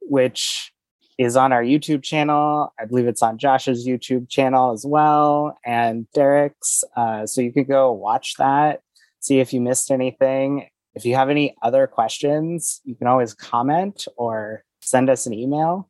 which 0.00 0.72
is 1.18 1.36
on 1.36 1.52
our 1.52 1.62
YouTube 1.62 2.04
channel. 2.04 2.72
I 2.78 2.84
believe 2.84 3.06
it's 3.06 3.22
on 3.22 3.38
Josh's 3.38 3.86
YouTube 3.86 4.28
channel 4.28 4.72
as 4.72 4.84
well, 4.86 5.58
and 5.64 6.06
Derek's. 6.12 6.84
Uh, 6.96 7.26
so 7.26 7.40
you 7.40 7.52
could 7.52 7.68
go 7.68 7.92
watch 7.92 8.34
that, 8.38 8.80
see 9.20 9.40
if 9.40 9.52
you 9.52 9.60
missed 9.60 9.90
anything. 9.90 10.68
If 10.94 11.04
you 11.04 11.16
have 11.16 11.30
any 11.30 11.56
other 11.62 11.88
questions, 11.88 12.80
you 12.84 12.94
can 12.94 13.08
always 13.08 13.34
comment 13.34 14.06
or 14.16 14.64
send 14.80 15.10
us 15.10 15.26
an 15.26 15.34
email 15.34 15.88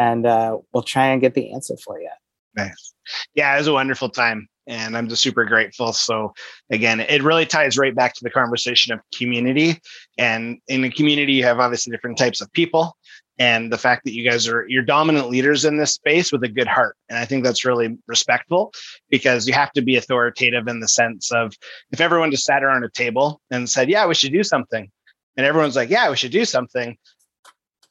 and 0.00 0.24
uh, 0.24 0.56
we'll 0.72 0.82
try 0.82 1.08
and 1.08 1.20
get 1.20 1.34
the 1.34 1.52
answer 1.52 1.76
for 1.84 2.00
you. 2.00 2.08
Nice. 2.56 2.94
Yeah, 3.34 3.54
it 3.54 3.58
was 3.58 3.66
a 3.66 3.72
wonderful 3.72 4.08
time 4.08 4.48
and 4.66 4.96
I'm 4.96 5.08
just 5.08 5.22
super 5.22 5.44
grateful. 5.44 5.92
So 5.92 6.32
again, 6.70 7.00
it 7.00 7.22
really 7.22 7.44
ties 7.44 7.76
right 7.76 7.94
back 7.94 8.14
to 8.14 8.20
the 8.24 8.30
conversation 8.30 8.94
of 8.94 9.00
community. 9.14 9.78
And 10.16 10.58
in 10.68 10.80
the 10.80 10.90
community, 10.90 11.34
you 11.34 11.44
have 11.44 11.60
obviously 11.60 11.90
different 11.90 12.16
types 12.16 12.40
of 12.40 12.50
people. 12.52 12.96
And 13.38 13.72
the 13.72 13.78
fact 13.78 14.04
that 14.04 14.14
you 14.14 14.28
guys 14.28 14.48
are 14.48 14.66
you're 14.68 14.82
dominant 14.82 15.28
leaders 15.28 15.64
in 15.64 15.76
this 15.76 15.94
space 15.94 16.32
with 16.32 16.42
a 16.44 16.48
good 16.48 16.66
heart. 16.66 16.96
And 17.08 17.18
I 17.18 17.24
think 17.26 17.44
that's 17.44 17.64
really 17.64 17.98
respectful 18.06 18.72
because 19.10 19.46
you 19.46 19.54
have 19.54 19.72
to 19.72 19.82
be 19.82 19.96
authoritative 19.96 20.66
in 20.66 20.80
the 20.80 20.88
sense 20.88 21.30
of 21.32 21.52
if 21.90 22.00
everyone 22.00 22.30
just 22.30 22.44
sat 22.44 22.62
around 22.62 22.84
a 22.84 22.90
table 22.90 23.40
and 23.50 23.68
said, 23.68 23.90
Yeah, 23.90 24.06
we 24.06 24.14
should 24.14 24.32
do 24.32 24.44
something. 24.44 24.90
And 25.36 25.46
everyone's 25.46 25.76
like, 25.76 25.90
Yeah, 25.90 26.08
we 26.10 26.16
should 26.16 26.32
do 26.32 26.44
something 26.44 26.96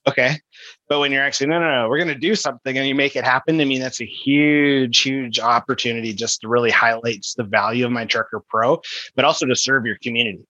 okay. 0.09 0.35
But 0.87 0.99
when 0.99 1.11
you're 1.11 1.23
actually 1.23 1.47
no 1.47 1.59
no 1.59 1.83
no 1.83 1.89
we're 1.89 1.97
going 1.97 2.09
to 2.09 2.15
do 2.15 2.35
something 2.35 2.77
and 2.77 2.87
you 2.87 2.95
make 2.95 3.15
it 3.15 3.23
happen 3.23 3.61
i 3.61 3.65
mean 3.65 3.79
that's 3.79 4.01
a 4.01 4.05
huge 4.05 5.01
huge 5.01 5.39
opportunity 5.39 6.13
just 6.13 6.41
to 6.41 6.47
really 6.47 6.71
highlight 6.71 7.21
just 7.21 7.37
the 7.37 7.43
value 7.43 7.85
of 7.85 7.91
MyTrucker 7.91 8.41
Pro 8.49 8.81
but 9.15 9.25
also 9.25 9.45
to 9.45 9.55
serve 9.55 9.85
your 9.85 9.97
community. 10.01 10.41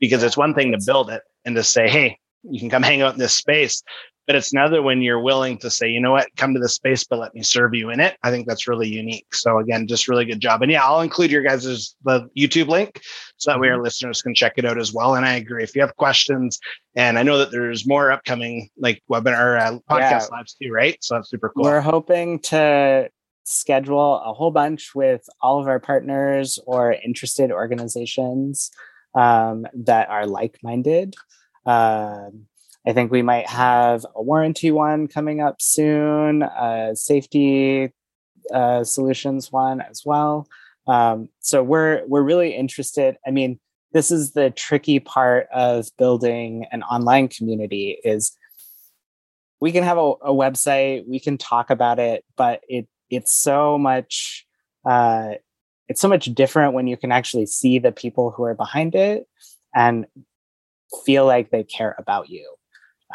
Because 0.00 0.22
it's 0.22 0.36
one 0.36 0.54
thing 0.54 0.72
to 0.72 0.78
build 0.84 1.10
it 1.10 1.22
and 1.44 1.56
to 1.56 1.62
say 1.62 1.88
hey 1.88 2.18
you 2.42 2.60
can 2.60 2.70
come 2.70 2.82
hang 2.82 3.02
out 3.02 3.14
in 3.14 3.18
this 3.18 3.34
space 3.34 3.82
but 4.26 4.36
it's 4.36 4.52
another 4.52 4.82
when 4.82 5.02
you're 5.02 5.20
willing 5.20 5.58
to 5.58 5.70
say, 5.70 5.88
you 5.88 6.00
know 6.00 6.12
what, 6.12 6.28
come 6.36 6.54
to 6.54 6.60
the 6.60 6.68
space, 6.68 7.04
but 7.04 7.18
let 7.18 7.34
me 7.34 7.42
serve 7.42 7.74
you 7.74 7.90
in 7.90 8.00
it. 8.00 8.16
I 8.22 8.30
think 8.30 8.46
that's 8.46 8.66
really 8.66 8.88
unique. 8.88 9.34
So 9.34 9.58
again, 9.58 9.86
just 9.86 10.08
really 10.08 10.24
good 10.24 10.40
job. 10.40 10.62
And 10.62 10.72
yeah, 10.72 10.84
I'll 10.84 11.00
include 11.00 11.30
your 11.30 11.42
guys' 11.42 11.94
the 12.04 12.28
YouTube 12.36 12.68
link 12.68 13.00
so 13.36 13.50
that 13.50 13.60
way 13.60 13.68
our 13.68 13.74
mm-hmm. 13.74 13.84
listeners 13.84 14.22
can 14.22 14.34
check 14.34 14.54
it 14.56 14.64
out 14.64 14.78
as 14.78 14.92
well. 14.92 15.14
And 15.14 15.26
I 15.26 15.34
agree. 15.34 15.62
If 15.62 15.74
you 15.74 15.82
have 15.82 15.96
questions, 15.96 16.58
and 16.94 17.18
I 17.18 17.22
know 17.22 17.38
that 17.38 17.50
there's 17.50 17.86
more 17.86 18.12
upcoming 18.12 18.70
like 18.78 19.02
webinar 19.10 19.60
uh, 19.60 19.78
podcast 19.90 20.28
yeah. 20.30 20.36
lives 20.36 20.54
too, 20.54 20.70
right? 20.70 20.96
So 21.02 21.16
that's 21.16 21.28
super 21.28 21.50
cool. 21.54 21.64
We're 21.64 21.80
hoping 21.80 22.38
to 22.40 23.10
schedule 23.44 24.20
a 24.20 24.32
whole 24.32 24.50
bunch 24.50 24.94
with 24.94 25.22
all 25.42 25.60
of 25.60 25.68
our 25.68 25.80
partners 25.80 26.58
or 26.66 26.92
interested 26.92 27.52
organizations 27.52 28.70
um, 29.14 29.66
that 29.74 30.08
are 30.08 30.26
like-minded. 30.26 31.14
Um, 31.66 32.46
I 32.86 32.92
think 32.92 33.10
we 33.10 33.22
might 33.22 33.48
have 33.48 34.04
a 34.14 34.22
warranty 34.22 34.70
one 34.70 35.08
coming 35.08 35.40
up 35.40 35.56
soon, 35.60 36.42
a 36.42 36.90
safety 36.94 37.92
uh, 38.52 38.84
solutions 38.84 39.50
one 39.50 39.80
as 39.80 40.02
well. 40.04 40.46
Um, 40.86 41.30
so 41.40 41.62
we're 41.62 42.02
we're 42.06 42.22
really 42.22 42.54
interested. 42.54 43.16
I 43.26 43.30
mean, 43.30 43.58
this 43.92 44.10
is 44.10 44.32
the 44.32 44.50
tricky 44.50 45.00
part 45.00 45.46
of 45.52 45.86
building 45.96 46.66
an 46.72 46.82
online 46.82 47.28
community 47.28 47.98
is 48.04 48.36
we 49.60 49.72
can 49.72 49.82
have 49.82 49.96
a, 49.96 50.12
a 50.22 50.32
website, 50.32 51.08
we 51.08 51.20
can 51.20 51.38
talk 51.38 51.70
about 51.70 51.98
it, 51.98 52.22
but 52.36 52.60
it 52.68 52.86
it's 53.08 53.34
so 53.34 53.78
much 53.78 54.46
uh, 54.84 55.34
it's 55.88 56.02
so 56.02 56.08
much 56.08 56.26
different 56.26 56.74
when 56.74 56.86
you 56.86 56.98
can 56.98 57.12
actually 57.12 57.46
see 57.46 57.78
the 57.78 57.92
people 57.92 58.30
who 58.30 58.44
are 58.44 58.54
behind 58.54 58.94
it 58.94 59.26
and 59.74 60.04
feel 61.06 61.24
like 61.24 61.50
they 61.50 61.64
care 61.64 61.94
about 61.98 62.28
you 62.28 62.54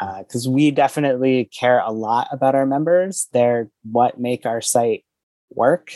because 0.00 0.46
uh, 0.46 0.50
we 0.50 0.70
definitely 0.70 1.44
care 1.44 1.80
a 1.80 1.92
lot 1.92 2.28
about 2.32 2.54
our 2.54 2.66
members. 2.66 3.28
They're 3.32 3.70
what 3.82 4.18
make 4.18 4.46
our 4.46 4.60
site 4.60 5.04
work 5.50 5.92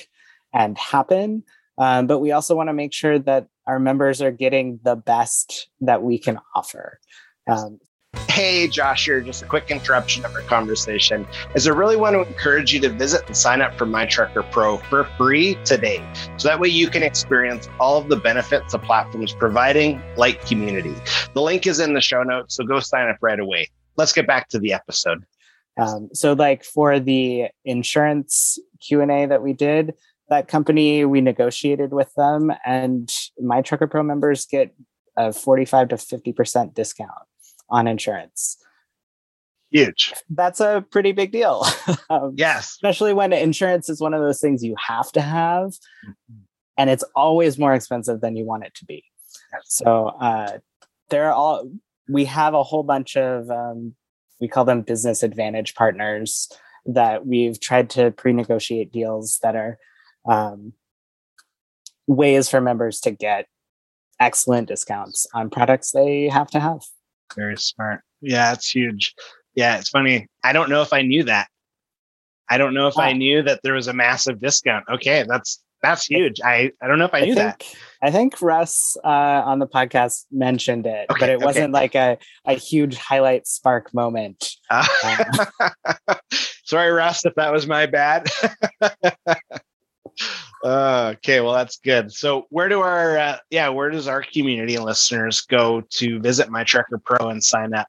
and 0.52 0.76
happen. 0.76 1.44
Um, 1.78 2.06
but 2.06 2.18
we 2.18 2.30
also 2.32 2.54
want 2.54 2.68
to 2.68 2.74
make 2.74 2.92
sure 2.92 3.18
that 3.18 3.48
our 3.66 3.80
members 3.80 4.20
are 4.20 4.30
getting 4.30 4.78
the 4.84 4.94
best 4.94 5.68
that 5.80 6.02
we 6.02 6.18
can 6.18 6.38
offer. 6.54 7.00
Um, 7.48 7.80
Hey, 8.28 8.68
Josh 8.68 9.06
here. 9.06 9.20
Just 9.20 9.42
a 9.42 9.46
quick 9.46 9.70
interruption 9.70 10.24
of 10.24 10.34
our 10.34 10.40
conversation. 10.42 11.26
As 11.54 11.66
I 11.66 11.70
really 11.70 11.96
want 11.96 12.14
to 12.14 12.22
encourage 12.22 12.72
you 12.72 12.80
to 12.80 12.88
visit 12.88 13.26
and 13.26 13.36
sign 13.36 13.60
up 13.60 13.76
for 13.76 13.86
MyTrucker 13.86 14.50
Pro 14.52 14.76
for 14.76 15.04
free 15.16 15.56
today. 15.64 16.04
So 16.36 16.48
that 16.48 16.58
way 16.58 16.68
you 16.68 16.88
can 16.88 17.02
experience 17.02 17.68
all 17.80 17.98
of 17.98 18.08
the 18.08 18.16
benefits 18.16 18.72
the 18.72 18.78
platform 18.78 19.24
is 19.24 19.32
providing, 19.32 20.00
like 20.16 20.44
community. 20.46 20.94
The 21.32 21.42
link 21.42 21.66
is 21.66 21.80
in 21.80 21.94
the 21.94 22.00
show 22.00 22.22
notes, 22.22 22.56
so 22.56 22.64
go 22.64 22.80
sign 22.80 23.08
up 23.08 23.18
right 23.20 23.38
away 23.38 23.68
let's 23.96 24.12
get 24.12 24.26
back 24.26 24.48
to 24.50 24.58
the 24.58 24.72
episode. 24.72 25.24
Um, 25.76 26.08
so, 26.12 26.34
like 26.34 26.64
for 26.64 27.00
the 27.00 27.48
insurance 27.64 28.58
Q 28.80 29.00
and 29.00 29.10
A 29.10 29.26
that 29.26 29.42
we 29.42 29.52
did, 29.52 29.94
that 30.28 30.48
company 30.48 31.04
we 31.04 31.20
negotiated 31.20 31.92
with 31.92 32.12
them, 32.14 32.52
and 32.64 33.12
my 33.40 33.62
Trucker 33.62 33.86
Pro 33.86 34.02
members 34.02 34.46
get 34.46 34.74
a 35.16 35.32
forty-five 35.32 35.88
to 35.88 35.98
fifty 35.98 36.32
percent 36.32 36.74
discount 36.74 37.10
on 37.68 37.86
insurance. 37.86 38.56
Huge. 39.70 40.14
That's 40.30 40.60
a 40.60 40.84
pretty 40.88 41.10
big 41.10 41.32
deal. 41.32 41.66
um, 42.10 42.34
yes, 42.36 42.70
especially 42.70 43.12
when 43.12 43.32
insurance 43.32 43.88
is 43.88 44.00
one 44.00 44.14
of 44.14 44.20
those 44.20 44.40
things 44.40 44.62
you 44.62 44.76
have 44.78 45.10
to 45.12 45.20
have, 45.20 45.70
mm-hmm. 45.70 46.42
and 46.78 46.90
it's 46.90 47.04
always 47.16 47.58
more 47.58 47.74
expensive 47.74 48.20
than 48.20 48.36
you 48.36 48.44
want 48.44 48.64
it 48.64 48.74
to 48.76 48.84
be. 48.84 49.02
So, 49.64 50.06
uh, 50.06 50.58
there 51.10 51.26
are 51.26 51.32
all 51.32 51.68
we 52.08 52.24
have 52.26 52.54
a 52.54 52.62
whole 52.62 52.82
bunch 52.82 53.16
of 53.16 53.50
um, 53.50 53.94
we 54.40 54.48
call 54.48 54.64
them 54.64 54.82
business 54.82 55.22
advantage 55.22 55.74
partners 55.74 56.50
that 56.86 57.26
we've 57.26 57.60
tried 57.60 57.88
to 57.90 58.10
pre-negotiate 58.10 58.92
deals 58.92 59.38
that 59.42 59.56
are 59.56 59.78
um, 60.28 60.72
ways 62.06 62.48
for 62.48 62.60
members 62.60 63.00
to 63.00 63.10
get 63.10 63.46
excellent 64.20 64.68
discounts 64.68 65.26
on 65.34 65.50
products 65.50 65.92
they 65.92 66.28
have 66.28 66.48
to 66.50 66.60
have. 66.60 66.80
Very 67.36 67.56
smart. 67.56 68.00
Yeah 68.20 68.52
it's 68.52 68.68
huge. 68.68 69.14
Yeah 69.54 69.78
it's 69.78 69.88
funny. 69.88 70.26
I 70.42 70.52
don't 70.52 70.70
know 70.70 70.82
if 70.82 70.92
i 70.92 71.02
knew 71.02 71.24
that. 71.24 71.48
I 72.50 72.58
don't 72.58 72.74
know 72.74 72.88
if 72.88 72.98
i 72.98 73.12
knew 73.12 73.42
that 73.42 73.60
there 73.62 73.74
was 73.74 73.88
a 73.88 73.94
massive 73.94 74.40
discount. 74.40 74.84
Okay 74.88 75.24
that's 75.26 75.62
that's 75.84 76.06
huge. 76.06 76.40
I, 76.42 76.72
I 76.82 76.86
don't 76.86 76.98
know 76.98 77.04
if 77.04 77.14
I, 77.14 77.18
I 77.18 77.24
knew 77.26 77.34
think, 77.34 77.58
that. 77.58 77.74
I 78.02 78.10
think 78.10 78.40
Russ 78.40 78.96
uh, 79.04 79.08
on 79.08 79.58
the 79.58 79.66
podcast 79.66 80.24
mentioned 80.32 80.86
it, 80.86 81.06
okay, 81.10 81.20
but 81.20 81.28
it 81.28 81.40
wasn't 81.40 81.72
like 81.72 81.94
a, 81.94 82.16
a 82.46 82.54
huge 82.54 82.96
highlight 82.96 83.46
spark 83.46 83.92
moment. 83.92 84.50
Uh, 84.70 84.86
um, 85.04 86.16
sorry, 86.64 86.90
Russ, 86.90 87.24
if 87.26 87.34
that 87.34 87.52
was 87.52 87.66
my 87.66 87.86
bad. 87.86 88.28
uh, 88.80 88.88
okay, 91.16 91.40
well, 91.40 91.52
that's 91.52 91.76
good. 91.76 92.10
So, 92.12 92.46
where 92.48 92.68
do 92.68 92.80
our 92.80 93.18
uh, 93.18 93.38
yeah, 93.50 93.68
where 93.68 93.90
does 93.90 94.08
our 94.08 94.22
community 94.22 94.76
and 94.76 94.84
listeners 94.84 95.42
go 95.42 95.82
to 95.90 96.18
visit 96.20 96.48
MyTrucker 96.48 97.04
Pro 97.04 97.28
and 97.28 97.44
sign 97.44 97.74
up? 97.74 97.88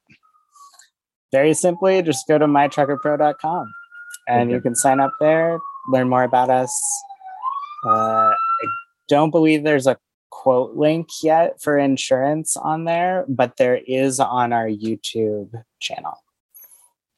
Very 1.32 1.54
simply, 1.54 2.02
just 2.02 2.28
go 2.28 2.38
to 2.38 2.46
mytruckerpro.com 2.46 3.74
and 4.28 4.50
okay. 4.50 4.54
you 4.54 4.62
can 4.62 4.75
sign 4.75 5.00
up 5.00 5.14
there, 5.20 5.60
learn 5.90 6.10
more 6.10 6.24
about 6.24 6.50
us, 6.50 6.74
uh, 7.84 8.34
I 8.34 8.67
don't 9.08 9.32
believe 9.32 9.63
there's 9.63 9.88
a 9.88 9.98
quote 10.29 10.75
link 10.75 11.08
yet 11.24 11.62
for 11.62 11.77
insurance 11.77 12.58
on 12.58 12.86
there, 12.86 13.25
but 13.27 13.58
there 13.58 13.79
is 13.88 14.20
on 14.20 14.53
our 14.53 14.67
YouTube 14.67 15.51
channel. 15.79 16.22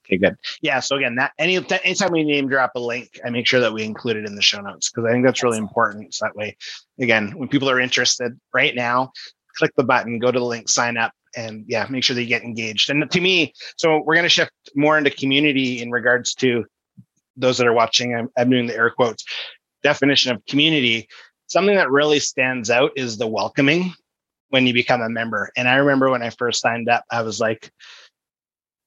Okay, 0.06 0.18
good. 0.18 0.38
Yeah. 0.62 0.80
So 0.80 0.96
again, 0.96 1.16
that 1.16 1.34
any 1.38 1.58
anytime 1.58 2.12
we 2.12 2.24
name 2.24 2.48
drop 2.48 2.72
a 2.76 2.80
link, 2.80 3.20
I 3.26 3.30
make 3.30 3.46
sure 3.46 3.60
that 3.60 3.74
we 3.74 3.84
include 3.84 4.16
it 4.16 4.26
in 4.26 4.36
the 4.36 4.42
show 4.42 4.62
notes 4.62 4.90
because 4.90 5.06
I 5.06 5.12
think 5.12 5.26
that's 5.26 5.44
really 5.44 5.58
important. 5.58 6.14
So 6.14 6.26
that 6.26 6.36
way, 6.36 6.56
again, 7.00 7.34
when 7.36 7.50
people 7.50 7.70
are 7.70 7.80
interested 7.80 8.40
right 8.54 8.74
now, 8.74 9.12
click 9.58 9.72
the 9.76 9.84
button, 9.84 10.20
go 10.20 10.32
to 10.32 10.40
the 10.40 10.46
link, 10.46 10.70
sign 10.70 10.96
up, 10.96 11.12
and 11.36 11.66
yeah, 11.68 11.86
make 11.90 12.06
sure 12.06 12.16
they 12.16 12.26
get 12.26 12.44
engaged. 12.44 12.90
And 12.90 13.10
to 13.12 13.20
me, 13.20 13.54
so 13.76 14.02
we're 14.06 14.16
going 14.16 14.24
to 14.24 14.30
shift 14.30 14.52
more 14.76 14.98
into 14.98 15.10
community 15.10 15.82
in 15.82 15.92
regards 15.92 16.34
to 16.36 16.66
those 17.36 17.58
that 17.58 17.68
are 17.68 17.74
watching. 17.74 18.16
I'm, 18.16 18.30
I'm 18.38 18.50
doing 18.50 18.68
the 18.68 18.76
air 18.76 18.90
quotes 18.90 19.26
definition 19.84 20.32
of 20.32 20.46
community, 20.46 21.08
something 21.48 21.76
that 21.76 21.92
really 21.92 22.20
stands 22.20 22.70
out 22.70 22.92
is 22.96 23.18
the 23.18 23.28
welcoming 23.28 23.94
when 24.50 24.66
you 24.66 24.74
become 24.74 25.02
a 25.02 25.10
member. 25.10 25.52
And 25.58 25.68
I 25.68 25.76
remember 25.76 26.10
when 26.10 26.24
I 26.24 26.30
first 26.30 26.62
signed 26.62 26.90
up, 26.90 27.04
I 27.12 27.22
was 27.22 27.40
like, 27.40 27.72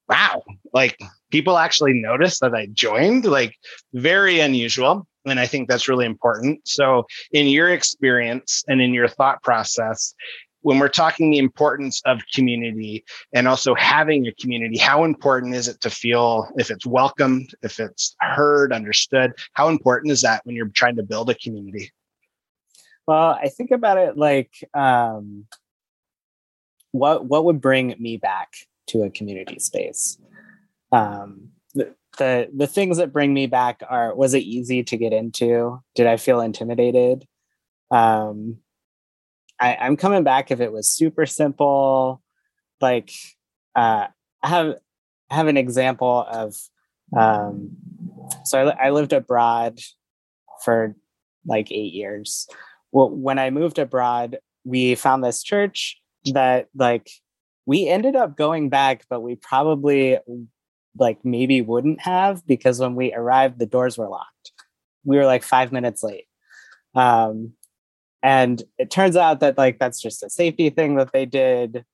wow, 0.09 0.43
like 0.73 0.99
people 1.31 1.59
actually 1.59 1.95
noticed 1.95 2.41
that 2.41 2.55
I 2.55 2.67
joined, 2.67 3.25
like 3.25 3.55
very 3.93 4.41
unusual. 4.41 5.07
And 5.27 5.39
I 5.39 5.47
think 5.47 5.69
that's 5.69 5.89
really 5.89 6.07
important. 6.07 6.67
So, 6.67 7.07
in 7.33 7.47
your 7.47 7.69
experience 7.69 8.65
and 8.69 8.81
in 8.81 8.95
your 8.95 9.07
thought 9.07 9.43
process, 9.43 10.15
when 10.63 10.79
we're 10.79 10.89
talking 10.89 11.31
the 11.31 11.39
importance 11.39 12.03
of 12.05 12.21
community 12.35 13.05
and 13.33 13.49
also 13.49 13.75
having 13.75 14.27
a 14.27 14.33
community, 14.35 14.79
how 14.79 15.05
important 15.05 15.55
is 15.55 15.69
it 15.69 15.81
to 15.81 15.91
feel 15.91 16.49
if 16.57 16.71
it's 16.71 16.87
welcomed, 16.87 17.55
if 17.63 17.81
it's 17.81 18.15
heard, 18.21 18.73
understood? 18.73 19.33
How 19.55 19.69
important 19.69 20.13
is 20.13 20.23
that 20.23 20.45
when 20.45 20.57
you're 20.57 20.69
trying 20.69 20.97
to 20.97 21.03
build 21.03 21.31
a 21.31 21.35
community? 21.35 21.91
Well, 23.07 23.39
I 23.43 23.49
think 23.49 23.71
about 23.71 23.99
it 23.99 24.17
like 24.17 24.53
um, 24.75 25.47
what 26.93 27.25
what 27.25 27.45
would 27.45 27.61
bring 27.61 27.95
me 27.99 28.17
back 28.19 28.53
to 28.89 29.03
a 29.03 29.11
community 29.11 29.59
space. 29.59 30.19
Um, 30.93 31.51
the, 31.75 31.95
the 32.19 32.51
the 32.55 32.67
things 32.67 32.99
that 32.99 33.13
bring 33.13 33.33
me 33.33 33.47
back 33.47 33.83
are 33.89 34.15
was 34.15 34.35
it 34.35 34.43
easy 34.43 34.83
to 34.85 34.97
get 34.97 35.13
into? 35.13 35.83
Did 35.95 36.07
I 36.07 36.19
feel 36.19 36.41
intimidated? 36.41 37.27
Um, 37.91 38.59
I, 39.61 39.77
I'm 39.77 39.97
coming 39.97 40.25
back 40.25 40.51
if 40.51 40.61
it 40.61 40.73
was 40.73 40.91
super 40.91 41.27
simple. 41.27 42.23
Like 42.81 43.13
uh, 43.77 44.07
I 44.43 44.49
have 44.49 44.77
I 45.31 45.35
have 45.35 45.47
an 45.47 45.57
example 45.57 46.27
of 46.29 46.57
um, 47.17 47.77
so 48.45 48.69
I, 48.69 48.87
I 48.87 48.91
lived 48.91 49.13
abroad 49.13 49.79
for 50.65 50.97
like 51.47 51.71
eight 51.71 51.93
years. 51.93 52.49
Well, 52.93 53.11
when 53.11 53.39
I 53.39 53.51
moved 53.51 53.79
abroad, 53.79 54.39
we 54.65 54.95
found 54.95 55.23
this 55.23 55.43
church 55.43 56.01
that 56.33 56.69
like 56.75 57.11
we 57.67 57.89
ended 57.89 58.17
up 58.17 58.37
going 58.37 58.69
back, 58.69 59.05
but 59.09 59.21
we 59.21 59.37
probably 59.37 60.19
like 60.99 61.25
maybe 61.25 61.61
wouldn't 61.63 62.01
have 62.01 62.47
because 62.47 62.81
when 62.81 62.95
we 62.95 63.13
arrived, 63.13 63.59
the 63.59 63.67
doors 63.67 63.97
were 63.97 64.09
locked. 64.09 64.53
We 65.05 65.17
were 65.17 65.27
like 65.27 65.43
five 65.43 65.73
minutes 65.73 66.03
late. 66.03 66.27
Um, 66.95 67.53
and 68.23 68.63
it 68.79 68.91
turns 68.91 69.17
out 69.17 69.41
that 69.41 69.57
like 69.59 69.79
that's 69.79 70.01
just 70.01 70.23
a 70.23 70.31
safety 70.31 70.71
thing 70.71 70.97
that 70.97 71.13
they 71.13 71.27
did. 71.27 71.85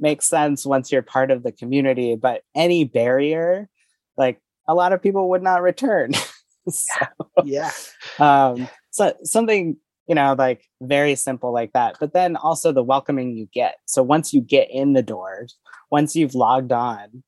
Makes 0.00 0.26
sense 0.26 0.66
once 0.66 0.90
you're 0.90 1.02
part 1.02 1.30
of 1.30 1.42
the 1.42 1.52
community, 1.52 2.16
but 2.16 2.42
any 2.54 2.84
barrier, 2.84 3.68
like 4.16 4.40
a 4.66 4.74
lot 4.74 4.92
of 4.92 5.02
people 5.02 5.30
would 5.30 5.42
not 5.42 5.62
return. 5.62 6.12
so, 6.68 7.06
yeah. 7.44 7.70
Um, 8.18 8.68
so 8.90 9.12
something 9.22 9.76
you 10.06 10.14
know 10.14 10.34
like 10.36 10.64
very 10.82 11.14
simple 11.14 11.52
like 11.52 11.72
that 11.72 11.96
but 11.98 12.12
then 12.12 12.36
also 12.36 12.72
the 12.72 12.82
welcoming 12.82 13.32
you 13.32 13.48
get 13.52 13.76
so 13.86 14.02
once 14.02 14.32
you 14.32 14.40
get 14.40 14.68
in 14.70 14.92
the 14.92 15.02
doors 15.02 15.56
once 15.90 16.14
you've 16.14 16.34
logged 16.34 16.72
on 16.72 17.22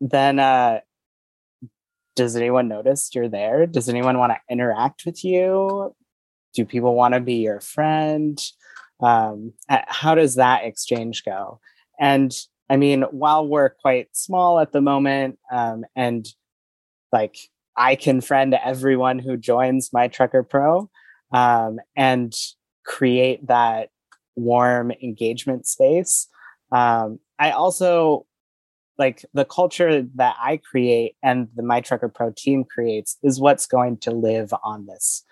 then 0.00 0.38
uh 0.38 0.80
does 2.16 2.36
anyone 2.36 2.68
notice 2.68 3.10
you're 3.14 3.28
there 3.28 3.66
does 3.66 3.88
anyone 3.88 4.18
want 4.18 4.32
to 4.32 4.38
interact 4.52 5.04
with 5.06 5.24
you 5.24 5.94
do 6.54 6.64
people 6.64 6.94
want 6.94 7.14
to 7.14 7.20
be 7.20 7.34
your 7.34 7.60
friend 7.60 8.40
um 9.00 9.52
how 9.68 10.14
does 10.14 10.36
that 10.36 10.64
exchange 10.64 11.24
go 11.24 11.60
and 11.98 12.32
i 12.70 12.76
mean 12.76 13.02
while 13.10 13.46
we're 13.46 13.70
quite 13.70 14.08
small 14.12 14.60
at 14.60 14.72
the 14.72 14.80
moment 14.80 15.38
um 15.50 15.84
and 15.96 16.28
like 17.12 17.36
i 17.76 17.94
can 17.94 18.20
friend 18.20 18.54
everyone 18.54 19.18
who 19.18 19.36
joins 19.36 19.92
my 19.92 20.08
trucker 20.08 20.42
pro 20.42 20.88
um, 21.34 21.80
and 21.96 22.32
create 22.84 23.46
that 23.48 23.90
warm 24.36 24.92
engagement 25.02 25.66
space. 25.66 26.28
Um, 26.72 27.18
I 27.38 27.50
also 27.50 28.26
like 28.96 29.24
the 29.34 29.44
culture 29.44 30.06
that 30.14 30.36
I 30.40 30.58
create 30.58 31.16
and 31.22 31.48
the 31.56 31.64
My 31.64 31.80
Trucker 31.80 32.08
Pro 32.08 32.32
team 32.34 32.64
creates 32.64 33.18
is 33.24 33.40
what's 33.40 33.66
going 33.66 33.98
to 33.98 34.12
live 34.12 34.54
on 34.62 34.86
this 34.86 35.24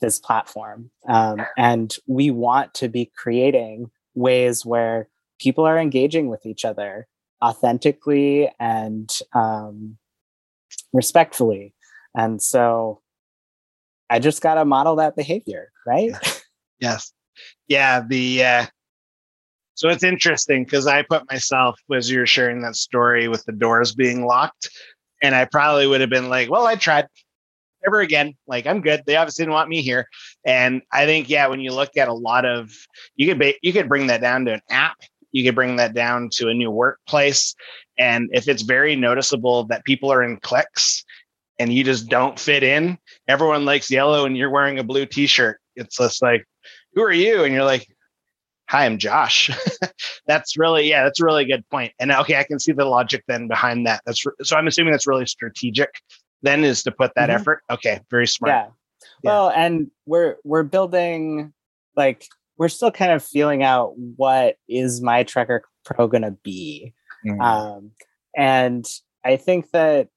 this 0.00 0.18
platform. 0.18 0.90
Um, 1.08 1.44
and 1.56 1.94
we 2.06 2.30
want 2.30 2.74
to 2.74 2.88
be 2.88 3.10
creating 3.16 3.90
ways 4.14 4.64
where 4.64 5.08
people 5.38 5.64
are 5.64 5.78
engaging 5.78 6.28
with 6.28 6.46
each 6.46 6.64
other 6.64 7.06
authentically 7.42 8.50
and 8.58 9.16
um, 9.32 9.98
respectfully. 10.92 11.74
And 12.16 12.42
so 12.42 13.00
I 14.10 14.18
just 14.18 14.42
got 14.42 14.54
to 14.54 14.64
model 14.64 14.96
that 14.96 15.16
behavior, 15.16 15.70
right? 15.86 16.12
Yes. 16.80 17.12
Yeah. 17.66 18.02
The, 18.06 18.44
uh, 18.44 18.66
so 19.74 19.88
it's 19.88 20.02
interesting 20.04 20.64
because 20.64 20.86
I 20.86 21.02
put 21.02 21.30
myself, 21.30 21.78
as 21.94 22.10
you 22.10 22.20
were 22.20 22.26
sharing 22.26 22.62
that 22.62 22.74
story 22.74 23.28
with 23.28 23.44
the 23.44 23.52
doors 23.52 23.94
being 23.94 24.24
locked, 24.24 24.70
and 25.22 25.34
I 25.34 25.44
probably 25.44 25.86
would 25.86 26.00
have 26.00 26.10
been 26.10 26.28
like, 26.28 26.50
well, 26.50 26.66
I 26.66 26.76
tried 26.76 27.06
ever 27.86 28.00
again. 28.00 28.34
Like, 28.46 28.66
I'm 28.66 28.80
good. 28.80 29.02
They 29.06 29.16
obviously 29.16 29.44
didn't 29.44 29.54
want 29.54 29.68
me 29.68 29.82
here. 29.82 30.06
And 30.44 30.82
I 30.92 31.06
think, 31.06 31.28
yeah, 31.28 31.46
when 31.46 31.60
you 31.60 31.72
look 31.72 31.96
at 31.96 32.08
a 32.08 32.12
lot 32.12 32.44
of, 32.44 32.70
you 33.16 33.26
could, 33.28 33.38
ba- 33.38 33.54
you 33.62 33.72
could 33.72 33.88
bring 33.88 34.06
that 34.08 34.20
down 34.20 34.44
to 34.46 34.54
an 34.54 34.62
app. 34.70 34.96
You 35.32 35.44
could 35.44 35.54
bring 35.54 35.76
that 35.76 35.94
down 35.94 36.30
to 36.34 36.48
a 36.48 36.54
new 36.54 36.70
workplace. 36.70 37.54
And 37.98 38.30
if 38.32 38.48
it's 38.48 38.62
very 38.62 38.96
noticeable 38.96 39.64
that 39.64 39.84
people 39.84 40.12
are 40.12 40.22
in 40.22 40.38
cliques 40.38 41.04
and 41.58 41.72
you 41.72 41.84
just 41.84 42.08
don't 42.08 42.38
fit 42.38 42.62
in. 42.62 42.98
Everyone 43.26 43.64
likes 43.64 43.90
yellow 43.90 44.24
and 44.24 44.36
you're 44.36 44.50
wearing 44.50 44.78
a 44.78 44.84
blue 44.84 45.06
t-shirt. 45.06 45.60
It's 45.76 45.96
just 45.96 46.22
like, 46.22 46.46
who 46.94 47.02
are 47.02 47.12
you? 47.12 47.44
And 47.44 47.52
you're 47.52 47.64
like, 47.64 47.86
hi, 48.68 48.84
I'm 48.86 48.98
Josh. 48.98 49.50
that's 50.26 50.56
really, 50.56 50.88
yeah, 50.88 51.04
that's 51.04 51.20
a 51.20 51.24
really 51.24 51.44
good 51.44 51.68
point. 51.68 51.92
And 51.98 52.12
okay, 52.12 52.36
I 52.36 52.44
can 52.44 52.58
see 52.58 52.72
the 52.72 52.84
logic 52.84 53.24
then 53.26 53.48
behind 53.48 53.86
that. 53.86 54.02
That's 54.06 54.24
so 54.42 54.56
I'm 54.56 54.66
assuming 54.66 54.92
that's 54.92 55.06
really 55.06 55.26
strategic 55.26 55.90
then 56.42 56.64
is 56.64 56.82
to 56.84 56.92
put 56.92 57.12
that 57.16 57.28
mm-hmm. 57.28 57.40
effort. 57.40 57.62
Okay. 57.70 58.00
Very 58.10 58.26
smart. 58.26 58.50
Yeah. 58.50 58.66
yeah. 59.22 59.30
Well, 59.30 59.50
and 59.50 59.90
we're, 60.06 60.36
we're 60.44 60.62
building 60.62 61.52
like, 61.96 62.26
we're 62.56 62.68
still 62.68 62.90
kind 62.90 63.12
of 63.12 63.24
feeling 63.24 63.62
out 63.62 63.92
what 63.96 64.56
is 64.68 65.00
my 65.00 65.22
trucker 65.22 65.62
pro 65.84 66.08
going 66.08 66.22
to 66.22 66.36
be. 66.42 66.92
Mm-hmm. 67.26 67.40
Um, 67.40 67.90
and 68.36 68.84
I 69.24 69.36
think 69.36 69.70
that 69.70 70.08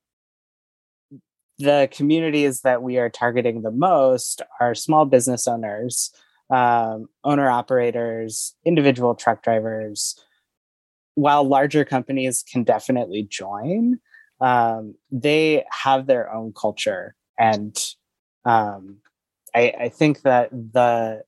the 1.60 1.88
communities 1.91 2.62
that 2.62 2.81
we 2.81 2.97
are 2.97 3.10
targeting 3.10 3.62
the 3.62 3.71
most 3.71 4.41
are 4.60 4.73
small 4.73 5.05
business 5.05 5.47
owners, 5.47 6.12
um, 6.49 7.07
owner 7.23 7.49
operators, 7.49 8.55
individual 8.65 9.13
truck 9.13 9.43
drivers. 9.43 10.19
While 11.15 11.43
larger 11.43 11.86
companies 11.86 12.43
can 12.43 12.63
definitely 12.63 13.27
join, 13.29 13.99
um, 14.41 14.95
they 15.12 15.65
have 15.71 16.08
their 16.08 16.32
own 16.34 16.54
culture, 16.54 17.15
and 17.38 17.77
um, 18.45 18.97
I, 19.56 19.73
I 19.80 19.89
think 19.89 20.21
that 20.21 20.49
the 20.51 21.23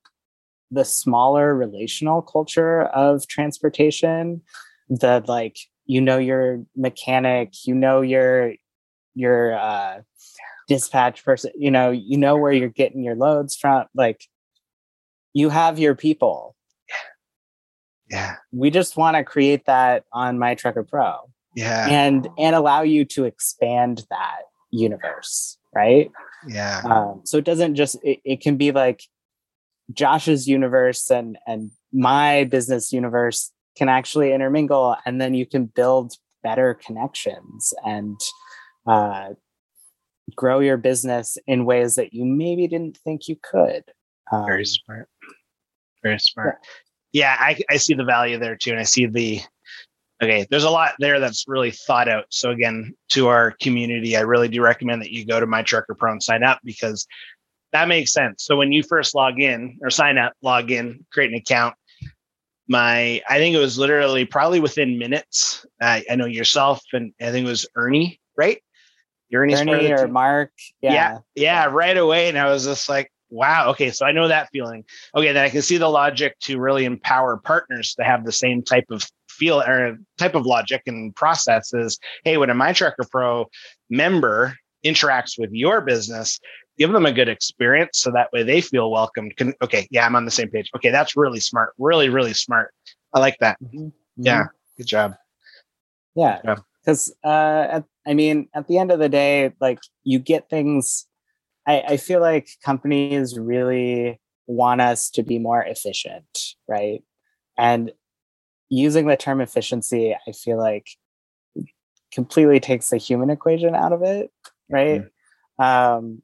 the 0.72 0.86
smaller 0.86 1.56
relational 1.56 2.22
culture 2.22 2.82
of 2.82 3.28
transportation, 3.28 4.42
the 4.90 5.24
like 5.28 5.58
you 5.86 6.02
know 6.02 6.18
your 6.18 6.64
mechanic, 6.76 7.54
you 7.66 7.76
know 7.76 8.02
your 8.02 8.54
your 9.16 9.56
uh, 9.56 10.02
dispatch 10.68 11.24
person 11.24 11.52
you 11.56 11.70
know 11.70 11.92
you 11.92 12.18
know 12.18 12.38
where 12.38 12.52
you're 12.52 12.70
getting 12.70 13.04
your 13.04 13.16
loads 13.16 13.56
from 13.56 13.86
like 13.94 14.28
you 15.34 15.50
have 15.50 15.80
your 15.80 15.96
people. 15.96 16.56
Yeah. 18.10 18.36
We 18.52 18.70
just 18.70 18.96
want 18.96 19.18
to 19.18 19.24
create 19.24 19.66
that 19.66 20.06
on 20.14 20.38
my 20.38 20.56
trucker 20.56 20.84
pro 20.84 21.33
yeah 21.56 21.88
and 21.90 22.28
and 22.38 22.56
allow 22.56 22.82
you 22.82 23.06
to 23.06 23.26
expand 23.26 24.06
that 24.10 24.42
universe 24.72 25.58
right 25.76 26.12
yeah 26.48 26.82
um, 26.86 27.22
so 27.24 27.38
it 27.38 27.46
doesn't 27.46 27.76
just 27.76 27.96
it, 28.04 28.20
it 28.26 28.42
can 28.42 28.58
be 28.58 28.72
like 28.72 29.04
josh's 29.94 30.48
universe 30.48 31.10
and 31.12 31.38
and 31.46 31.72
my 31.92 32.44
business 32.46 32.92
universe 32.92 33.52
can 33.78 33.90
actually 33.90 34.32
intermingle 34.32 34.96
and 35.06 35.20
then 35.20 35.34
you 35.34 35.46
can 35.46 35.66
build 35.66 36.14
better 36.44 36.74
connections 36.74 37.74
and 37.86 38.20
uh, 38.86 39.30
grow 40.36 40.60
your 40.60 40.78
business 40.78 41.38
in 41.48 41.66
ways 41.66 41.96
that 41.96 42.14
you 42.14 42.26
maybe 42.26 42.68
didn't 42.68 42.98
think 42.98 43.28
you 43.28 43.38
could. 43.42 43.84
Um, 44.32 44.46
Very 44.46 44.66
smart. 44.66 45.10
Very 46.04 46.20
smart. 46.20 46.58
Yeah, 47.12 47.36
yeah 47.38 47.38
I, 47.40 47.60
I 47.74 47.78
see 47.78 47.94
the 47.94 48.04
value 48.04 48.38
there 48.38 48.56
too. 48.56 48.72
And 48.72 48.80
I 48.80 48.84
see 48.84 49.06
the, 49.06 49.40
okay, 50.24 50.48
there's 50.50 50.64
a 50.64 50.70
lot 50.70 50.94
there 51.00 51.20
that's 51.20 51.46
really 51.48 51.72
thought 51.72 52.08
out. 52.08 52.26
So 52.30 52.52
again, 52.52 52.96
to 53.10 53.28
our 53.28 53.52
community, 53.62 54.18
I 54.18 54.22
really 54.22 54.48
do 54.48 54.62
recommend 54.62 55.02
that 55.02 55.12
you 55.12 55.26
go 55.26 55.40
to 55.40 55.46
My 55.46 55.62
Trucker 55.62 55.96
Pro 55.96 56.12
and 56.12 56.24
sign 56.24 56.44
up 56.44 56.60
because 56.64 57.08
that 57.72 57.88
makes 57.88 58.14
sense. 58.14 58.44
So 58.44 58.56
when 58.56 58.72
you 58.72 58.84
first 58.84 59.16
log 59.16 59.40
in 59.40 59.78
or 59.82 59.90
sign 59.90 60.18
up, 60.18 60.34
log 60.42 60.72
in, 60.72 61.06
create 61.12 61.32
an 61.32 61.38
account, 61.38 61.76
my 62.68 63.22
I 63.30 63.38
think 63.38 63.56
it 63.56 63.60
was 63.60 63.78
literally 63.78 64.26
probably 64.26 64.60
within 64.60 64.98
minutes. 64.98 65.66
Uh, 65.82 66.00
I 66.10 66.16
know 66.16 66.26
yourself 66.26 66.82
and 66.94 67.14
I 67.22 67.32
think 67.32 67.46
it 67.46 67.50
was 67.50 67.68
Ernie, 67.76 68.20
right? 68.38 68.62
You're 69.30 69.42
Ernie 69.44 69.92
or 69.92 70.08
Mark. 70.08 70.52
Yeah. 70.82 70.94
yeah. 70.94 71.18
yeah. 71.36 71.66
Right 71.66 71.98
away. 71.98 72.30
And 72.30 72.38
I 72.38 72.50
was 72.52 72.66
just 72.66 72.88
like, 72.88 73.12
wow. 73.32 73.72
Okay. 73.72 73.90
So 73.90 74.06
I 74.06 74.12
know 74.12 74.28
that 74.28 74.50
feeling. 74.54 74.86
Okay. 75.16 75.34
Then 75.34 75.44
I 75.44 75.50
can 75.50 75.64
see 75.64 75.78
the 75.78 75.90
logic 75.90 76.38
to 76.42 76.60
really 76.60 76.86
empower 76.86 77.38
partners 77.38 77.96
to 77.96 78.04
have 78.04 78.26
the 78.26 78.32
same 78.32 78.62
type 78.62 78.86
of 78.92 79.04
feel 79.34 79.62
or 79.62 79.98
type 80.18 80.36
of 80.36 80.46
logic 80.46 80.84
and 80.86 81.16
processes. 81.16 82.00
Hey, 82.24 82.38
when 82.38 82.50
a 82.50 82.54
My 82.54 82.74
Trucker 82.74 83.06
Pro 83.10 83.48
member 83.90 84.56
interacts 84.86 85.38
with 85.38 85.50
your 85.52 85.82
business, 85.82 86.40
give 86.78 86.92
them 86.92 87.06
a 87.06 87.12
good 87.12 87.30
experience 87.30 88.00
so 88.00 88.12
that 88.12 88.32
way 88.32 88.44
they 88.44 88.62
feel 88.62 88.92
welcomed. 88.92 89.36
Can, 89.38 89.54
okay. 89.62 89.88
Yeah. 89.92 90.06
I'm 90.06 90.16
on 90.16 90.26
the 90.26 90.32
same 90.32 90.50
page. 90.50 90.70
Okay. 90.76 90.90
That's 90.90 91.16
really 91.16 91.40
smart. 91.40 91.74
Really, 91.78 92.10
really 92.10 92.34
smart. 92.34 92.74
I 93.14 93.20
like 93.20 93.38
that. 93.40 93.58
Mm-hmm. 93.64 93.90
Yeah. 94.18 94.46
Good 94.78 94.88
job. 94.88 95.14
Yeah. 96.16 96.40
Because 96.82 97.14
uh, 97.24 97.82
I 98.06 98.14
mean, 98.14 98.50
at 98.54 98.68
the 98.68 98.78
end 98.78 98.92
of 98.92 99.00
the 99.00 99.10
day, 99.10 99.54
like 99.60 99.80
you 100.04 100.20
get 100.20 100.50
things. 100.50 101.08
I, 101.66 101.82
I 101.82 101.98
feel 101.98 102.20
like 102.20 102.50
companies 102.64 103.40
really 103.40 104.20
want 104.48 104.82
us 104.82 105.10
to 105.12 105.24
be 105.24 105.40
more 105.40 105.64
efficient, 105.64 106.26
right? 106.68 107.02
And 107.58 107.94
using 108.74 109.06
the 109.06 109.16
term 109.16 109.40
efficiency, 109.40 110.16
I 110.16 110.32
feel 110.32 110.58
like 110.58 110.88
completely 112.12 112.60
takes 112.60 112.90
the 112.90 112.98
human 112.98 113.30
equation 113.30 113.76
out 113.76 113.94
of 113.94 114.02
it, 114.02 114.32
right? 114.70 115.04
Mm-hmm. 115.60 115.64
Um, 115.64 116.22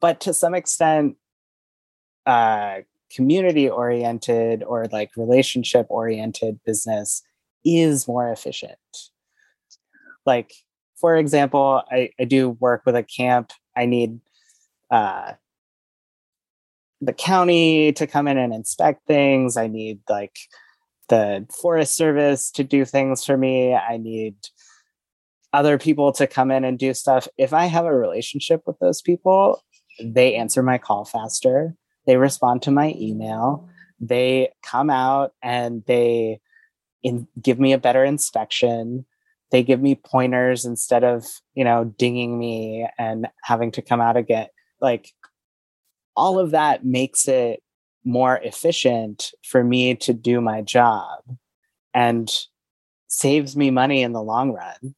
but 0.00 0.20
to 0.20 0.32
some 0.32 0.54
extent, 0.54 1.16
uh, 2.24 2.78
community 3.12 3.68
oriented 3.68 4.62
or 4.62 4.86
like 4.92 5.10
relationship 5.16 5.86
oriented 5.88 6.60
business 6.64 7.22
is 7.64 8.06
more 8.06 8.30
efficient. 8.30 8.78
Like 10.24 10.52
for 11.00 11.16
example, 11.16 11.82
I, 11.90 12.10
I 12.20 12.24
do 12.24 12.50
work 12.50 12.82
with 12.86 12.94
a 12.94 13.02
camp. 13.02 13.50
I 13.76 13.86
need 13.86 14.20
uh, 14.88 15.32
the 17.00 17.12
county 17.12 17.92
to 17.94 18.06
come 18.06 18.28
in 18.28 18.38
and 18.38 18.54
inspect 18.54 19.04
things. 19.08 19.56
I 19.56 19.66
need 19.66 19.98
like 20.08 20.36
the 21.08 21.46
Forest 21.60 21.96
Service 21.96 22.50
to 22.52 22.64
do 22.64 22.84
things 22.84 23.24
for 23.24 23.36
me. 23.36 23.74
I 23.74 23.96
need 23.96 24.36
other 25.52 25.78
people 25.78 26.12
to 26.12 26.26
come 26.26 26.50
in 26.50 26.64
and 26.64 26.78
do 26.78 26.94
stuff. 26.94 27.28
If 27.36 27.52
I 27.52 27.66
have 27.66 27.84
a 27.84 27.94
relationship 27.94 28.62
with 28.66 28.78
those 28.78 29.02
people, 29.02 29.62
they 30.02 30.34
answer 30.34 30.62
my 30.62 30.78
call 30.78 31.04
faster. 31.04 31.74
They 32.06 32.16
respond 32.16 32.62
to 32.62 32.70
my 32.70 32.94
email. 32.98 33.68
They 34.00 34.52
come 34.62 34.90
out 34.90 35.32
and 35.42 35.84
they 35.86 36.40
in, 37.02 37.28
give 37.40 37.60
me 37.60 37.72
a 37.72 37.78
better 37.78 38.04
inspection. 38.04 39.04
They 39.50 39.62
give 39.62 39.80
me 39.80 39.94
pointers 39.94 40.64
instead 40.64 41.04
of, 41.04 41.26
you 41.54 41.64
know, 41.64 41.84
dinging 41.84 42.38
me 42.38 42.88
and 42.98 43.28
having 43.42 43.70
to 43.72 43.82
come 43.82 44.00
out 44.00 44.16
again. 44.16 44.48
Like 44.80 45.12
all 46.16 46.38
of 46.38 46.52
that 46.52 46.84
makes 46.84 47.28
it 47.28 47.62
more 48.04 48.36
efficient 48.38 49.32
for 49.44 49.62
me 49.62 49.94
to 49.94 50.12
do 50.12 50.40
my 50.40 50.62
job 50.62 51.20
and 51.94 52.30
saves 53.08 53.56
me 53.56 53.70
money 53.70 54.02
in 54.02 54.12
the 54.12 54.22
long 54.22 54.52
run 54.52 54.94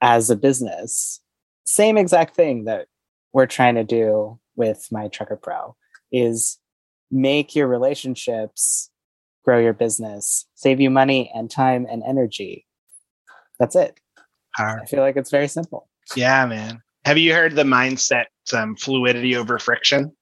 as 0.00 0.30
a 0.30 0.36
business. 0.36 1.20
Same 1.64 1.96
exact 1.98 2.34
thing 2.34 2.64
that 2.64 2.86
we're 3.32 3.46
trying 3.46 3.74
to 3.74 3.84
do 3.84 4.38
with 4.56 4.88
my 4.90 5.08
trucker 5.08 5.36
pro 5.36 5.76
is 6.10 6.58
make 7.10 7.54
your 7.54 7.66
relationships 7.66 8.90
grow 9.44 9.58
your 9.58 9.72
business, 9.72 10.46
save 10.54 10.80
you 10.80 10.90
money 10.90 11.30
and 11.34 11.50
time 11.50 11.86
and 11.90 12.02
energy. 12.06 12.66
That's 13.60 13.76
it. 13.76 14.00
I 14.58 14.86
feel 14.86 15.00
like 15.00 15.16
it's 15.16 15.30
very 15.30 15.48
simple. 15.48 15.88
Yeah, 16.16 16.46
man. 16.46 16.82
Have 17.04 17.18
you 17.18 17.32
heard 17.32 17.54
the 17.54 17.62
mindset 17.62 18.24
um, 18.52 18.74
fluidity 18.74 19.36
over 19.36 19.58
friction? 19.58 20.12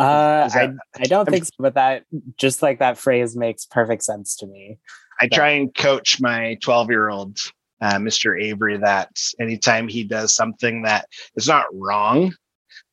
Uh, 0.00 0.48
that, 0.54 0.70
I, 0.96 1.02
I 1.02 1.04
don't 1.04 1.28
think 1.28 1.44
so, 1.44 1.50
but 1.58 1.74
that 1.74 2.04
just 2.36 2.62
like 2.62 2.78
that 2.78 2.98
phrase 2.98 3.36
makes 3.36 3.66
perfect 3.66 4.02
sense 4.02 4.36
to 4.36 4.46
me. 4.46 4.78
I 5.20 5.28
try 5.28 5.50
and 5.50 5.74
coach 5.74 6.20
my 6.20 6.56
12 6.62 6.88
year 6.88 7.10
old, 7.10 7.38
uh, 7.82 7.96
Mr. 7.96 8.40
Avery, 8.42 8.78
that 8.78 9.10
anytime 9.38 9.86
he 9.86 10.04
does 10.04 10.34
something 10.34 10.82
that 10.82 11.06
is 11.36 11.46
not 11.46 11.66
wrong, 11.72 12.32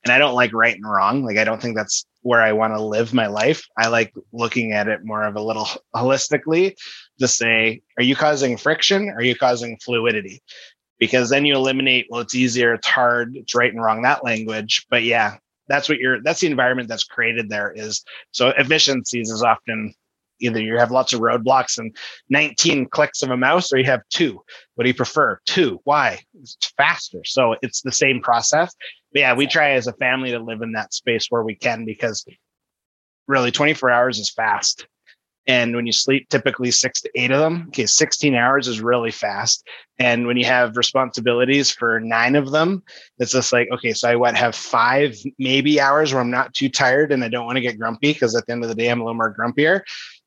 and 0.03 0.11
I 0.11 0.17
don't 0.17 0.35
like 0.35 0.53
right 0.53 0.75
and 0.75 0.89
wrong, 0.89 1.23
like 1.23 1.37
I 1.37 1.45
don't 1.45 1.61
think 1.61 1.77
that's 1.77 2.05
where 2.21 2.41
I 2.41 2.51
want 2.51 2.73
to 2.73 2.81
live 2.81 3.13
my 3.13 3.27
life. 3.27 3.65
I 3.77 3.87
like 3.87 4.13
looking 4.33 4.73
at 4.73 4.89
it 4.89 5.05
more 5.05 5.23
of 5.23 5.37
a 5.37 5.41
little 5.41 5.69
holistically 5.95 6.75
to 7.19 7.27
say, 7.27 7.81
are 7.97 8.03
you 8.03 8.15
causing 8.15 8.57
friction? 8.57 9.09
Are 9.09 9.23
you 9.23 9.35
causing 9.35 9.77
fluidity? 9.77 10.41
Because 10.99 11.29
then 11.29 11.45
you 11.45 11.55
eliminate, 11.55 12.07
well, 12.09 12.21
it's 12.21 12.35
easier, 12.35 12.73
it's 12.73 12.87
hard, 12.87 13.37
it's 13.37 13.55
right 13.55 13.71
and 13.71 13.81
wrong, 13.81 14.01
that 14.01 14.25
language. 14.25 14.85
But 14.89 15.03
yeah, 15.03 15.37
that's 15.67 15.89
what 15.89 15.99
you're 15.99 16.21
that's 16.21 16.41
the 16.41 16.47
environment 16.47 16.89
that's 16.89 17.03
created 17.03 17.49
there 17.49 17.71
is 17.75 18.03
so 18.31 18.49
efficiencies 18.57 19.29
is 19.29 19.43
often 19.43 19.93
either 20.39 20.61
you 20.61 20.77
have 20.77 20.91
lots 20.91 21.13
of 21.13 21.19
roadblocks 21.19 21.79
and 21.79 21.95
19 22.29 22.87
clicks 22.89 23.23
of 23.23 23.31
a 23.31 23.37
mouse 23.37 23.73
or 23.73 23.79
you 23.79 23.85
have 23.85 24.03
two. 24.09 24.39
What 24.75 24.83
do 24.83 24.89
you 24.89 24.93
prefer? 24.93 25.39
Two. 25.47 25.79
Why? 25.83 26.19
It's 26.39 26.73
faster. 26.77 27.21
So 27.25 27.55
it's 27.63 27.81
the 27.81 27.91
same 27.91 28.21
process. 28.21 28.75
But 29.13 29.21
yeah 29.21 29.33
we 29.33 29.47
try 29.47 29.71
as 29.71 29.87
a 29.87 29.93
family 29.93 30.31
to 30.31 30.39
live 30.39 30.61
in 30.61 30.73
that 30.73 30.93
space 30.93 31.27
where 31.29 31.43
we 31.43 31.55
can 31.55 31.85
because 31.85 32.25
really 33.27 33.51
24 33.51 33.89
hours 33.89 34.19
is 34.19 34.29
fast 34.29 34.87
and 35.47 35.75
when 35.75 35.85
you 35.85 35.93
sleep 35.93 36.27
typically 36.29 36.71
six 36.71 37.01
to 37.01 37.11
eight 37.15 37.31
of 37.31 37.39
them, 37.39 37.65
okay, 37.69 37.85
16 37.85 38.35
hours 38.35 38.67
is 38.67 38.81
really 38.81 39.11
fast. 39.11 39.65
And 39.97 40.27
when 40.27 40.35
you 40.35 40.45
have 40.45 40.75
responsibilities 40.75 41.71
for 41.71 41.99
nine 42.01 42.35
of 42.35 42.51
them, 42.51 42.83
it's 43.17 43.31
just 43.31 43.53
like, 43.53 43.69
okay, 43.71 43.93
so 43.93 44.09
I 44.09 44.15
what 44.15 44.35
have 44.35 44.55
five 44.55 45.17
maybe 45.39 45.79
hours 45.79 46.13
where 46.13 46.21
I'm 46.21 46.29
not 46.29 46.53
too 46.53 46.69
tired 46.69 47.11
and 47.11 47.23
I 47.23 47.29
don't 47.29 47.45
want 47.45 47.55
to 47.55 47.61
get 47.61 47.79
grumpy 47.79 48.13
because 48.13 48.35
at 48.35 48.45
the 48.45 48.51
end 48.51 48.63
of 48.63 48.69
the 48.69 48.75
day, 48.75 48.89
I'm 48.89 48.99
a 48.99 49.05
little 49.05 49.15
more 49.15 49.33
grumpier. 49.33 49.81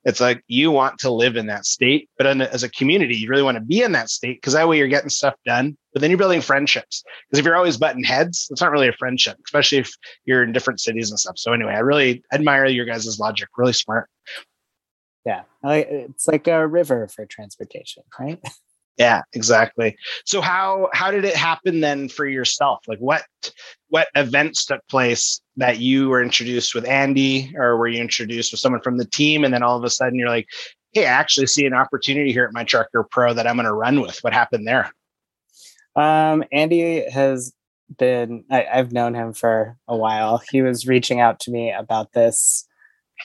It's 0.05 0.21
like 0.21 0.43
you 0.49 0.71
want 0.71 0.99
to 1.01 1.11
live 1.11 1.37
in 1.37 1.47
that 1.47 1.67
state, 1.67 2.09
but 2.17 2.27
as 2.27 2.63
a 2.63 2.71
community, 2.71 3.17
you 3.17 3.29
really 3.29 3.43
want 3.43 3.57
to 3.57 3.63
be 3.63 3.83
in 3.83 3.93
that 3.93 4.09
state 4.09 4.39
because 4.39 4.55
that 4.55 4.67
way 4.67 4.79
you're 4.79 4.89
getting 4.89 5.11
stuff 5.11 5.35
done. 5.45 5.77
But 5.93 6.01
then 6.01 6.11
you're 6.11 6.19
building 6.19 6.41
friendships. 6.41 7.05
Because 7.29 7.41
if 7.41 7.45
you're 7.45 7.57
always 7.57 7.77
butting 7.77 8.05
heads, 8.05 8.49
it's 8.51 8.63
not 8.63 8.71
really 8.71 8.89
a 8.89 8.95
friendship, 8.95 9.37
especially 9.45 9.79
if 9.79 9.93
you're 10.25 10.43
in 10.43 10.53
different 10.53 10.81
cities 10.81 11.11
and 11.11 11.21
stuff. 11.21 11.37
So 11.37 11.53
anyway, 11.53 11.75
I 11.75 11.81
really 11.81 12.23
admire 12.33 12.65
your 12.67 12.87
guys' 12.87 13.21
logic. 13.21 13.49
Really 13.59 13.75
smart. 13.75 14.09
Yeah, 15.31 15.43
it's 15.65 16.27
like 16.27 16.49
a 16.49 16.67
river 16.67 17.09
for 17.09 17.27
transportation, 17.27 18.03
right? 18.19 18.41
Yeah, 18.99 19.23
exactly. 19.33 19.97
So 20.27 20.43
how 20.43 20.91
how 20.93 21.11
did 21.11 21.25
it 21.25 21.35
happen 21.35 21.81
then 21.81 22.11
for 22.11 22.27
yourself? 22.27 22.81
Like 22.87 22.99
what 22.99 23.23
what 23.89 24.09
events 24.15 24.67
took 24.67 24.87
place 24.89 25.41
that 25.57 25.79
you 25.79 26.11
were 26.11 26.23
introduced 26.23 26.75
with 26.75 26.87
Andy 26.87 27.51
or 27.57 27.79
were 27.79 27.89
you 27.89 27.99
introduced 27.99 28.53
with 28.53 28.61
someone 28.61 28.83
from 28.83 28.99
the 28.99 29.07
team 29.07 29.43
and 29.43 29.55
then 29.55 29.63
all 29.63 29.75
of 29.75 29.85
a 29.85 29.89
sudden 29.89 30.19
you're 30.19 30.29
like, 30.29 30.49
"Hey, 30.93 31.07
I 31.07 31.13
actually 31.13 31.47
see 31.47 31.65
an 31.65 31.73
opportunity 31.73 32.31
here 32.31 32.45
at 32.45 32.53
my 32.53 32.63
Trucker 32.63 33.07
Pro 33.11 33.33
that 33.33 33.47
I'm 33.47 33.57
going 33.57 33.65
to 33.65 33.73
run 33.73 34.03
with." 34.03 34.19
What 34.19 34.35
happened 34.35 34.69
there? 34.69 34.93
Um, 35.97 36.45
Andy 36.53 37.09
has 37.09 37.55
been 37.97 38.45
I, 38.51 38.67
I've 38.71 38.93
known 38.93 39.15
him 39.15 39.33
for 39.33 39.79
a 39.89 39.97
while. 39.97 40.43
He 40.51 40.61
was 40.61 40.87
reaching 40.87 41.21
out 41.21 41.41
to 41.41 41.51
me 41.51 41.73
about 41.73 42.13
this 42.13 42.69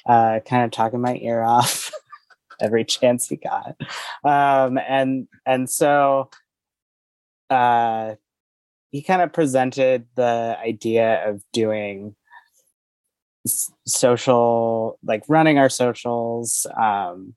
uh, 0.05 0.39
kind 0.47 0.63
of 0.63 0.71
talking 0.71 1.01
my 1.01 1.17
ear 1.17 1.41
off 1.41 1.91
every 2.61 2.85
chance 2.85 3.27
he 3.27 3.37
got. 3.37 3.75
Um, 4.23 4.77
and 4.77 5.27
and 5.45 5.69
so 5.69 6.29
uh, 7.49 8.15
he 8.91 9.01
kind 9.01 9.21
of 9.21 9.33
presented 9.33 10.05
the 10.15 10.57
idea 10.63 11.29
of 11.29 11.43
doing 11.53 12.15
social, 13.85 14.97
like 15.03 15.23
running 15.27 15.59
our 15.59 15.69
socials, 15.69 16.65
um, 16.79 17.35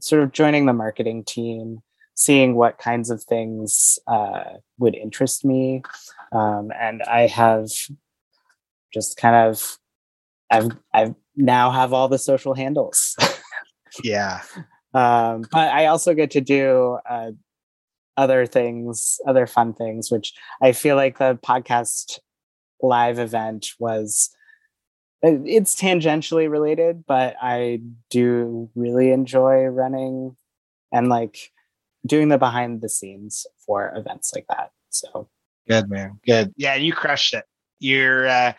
sort 0.00 0.22
of 0.22 0.32
joining 0.32 0.66
the 0.66 0.72
marketing 0.72 1.24
team, 1.24 1.80
seeing 2.14 2.54
what 2.54 2.78
kinds 2.78 3.10
of 3.10 3.22
things 3.24 3.98
uh, 4.06 4.44
would 4.78 4.94
interest 4.94 5.44
me. 5.44 5.82
Um, 6.32 6.70
and 6.78 7.02
I 7.02 7.26
have 7.26 7.68
just 8.92 9.16
kind 9.16 9.48
of 9.48 9.78
I've 10.50 10.70
I've 10.92 11.14
now 11.40 11.70
have 11.70 11.92
all 11.92 12.08
the 12.08 12.18
social 12.18 12.54
handles. 12.54 13.16
yeah. 14.04 14.42
Um, 14.94 15.44
but 15.50 15.68
I 15.72 15.86
also 15.86 16.14
get 16.14 16.30
to 16.32 16.40
do 16.40 16.98
uh, 17.08 17.30
other 18.16 18.46
things, 18.46 19.18
other 19.26 19.46
fun 19.46 19.72
things, 19.72 20.10
which 20.10 20.34
I 20.62 20.72
feel 20.72 20.96
like 20.96 21.18
the 21.18 21.38
podcast 21.44 22.18
live 22.82 23.18
event 23.18 23.68
was. 23.78 24.30
It's 25.22 25.78
tangentially 25.78 26.50
related, 26.50 27.04
but 27.06 27.36
I 27.42 27.80
do 28.08 28.70
really 28.74 29.10
enjoy 29.10 29.64
running 29.64 30.34
and 30.92 31.08
like 31.08 31.52
doing 32.06 32.28
the 32.28 32.38
behind 32.38 32.80
the 32.80 32.88
scenes 32.88 33.46
for 33.66 33.92
events 33.94 34.32
like 34.34 34.46
that. 34.48 34.70
So 34.88 35.28
good, 35.68 35.90
man. 35.90 36.20
Good. 36.24 36.54
Yeah, 36.56 36.74
you 36.74 36.94
crushed 36.94 37.34
it. 37.34 37.44
You're 37.80 38.28
uh, 38.28 38.52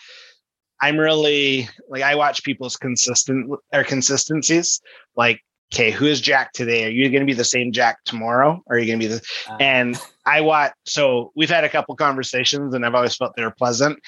I'm 0.82 0.98
really 0.98 1.70
like 1.89 2.04
I 2.04 2.15
watch 2.15 2.44
people's 2.44 2.76
consistent 2.76 3.52
or 3.72 3.84
consistencies. 3.84 4.82
Like, 5.15 5.41
okay, 5.74 5.91
who 5.91 6.06
is 6.06 6.20
Jack 6.22 6.54
today? 6.54 6.86
Are 6.86 6.89
you 6.89 7.10
going 7.10 7.22
to 7.22 7.26
be 7.26 7.34
the 7.34 7.44
same 7.44 7.72
Jack 7.72 8.04
tomorrow? 8.06 8.62
Or 8.65 8.76
are 8.76 8.80
you 8.80 8.88
going 8.88 9.00
to 9.00 9.08
be 9.08 9.13
the? 9.13 9.22
Uh, 9.50 9.58
and 9.60 10.02
I 10.26 10.41
watch. 10.41 10.74
So 10.86 11.32
we've 11.36 11.50
had 11.50 11.63
a 11.63 11.70
couple 11.70 11.96
conversations, 11.96 12.74
and 12.74 12.86
I've 12.86 12.96
always 12.96 13.15
felt 13.15 13.36
they 13.36 13.44
were 13.44 13.52
pleasant. 13.52 14.00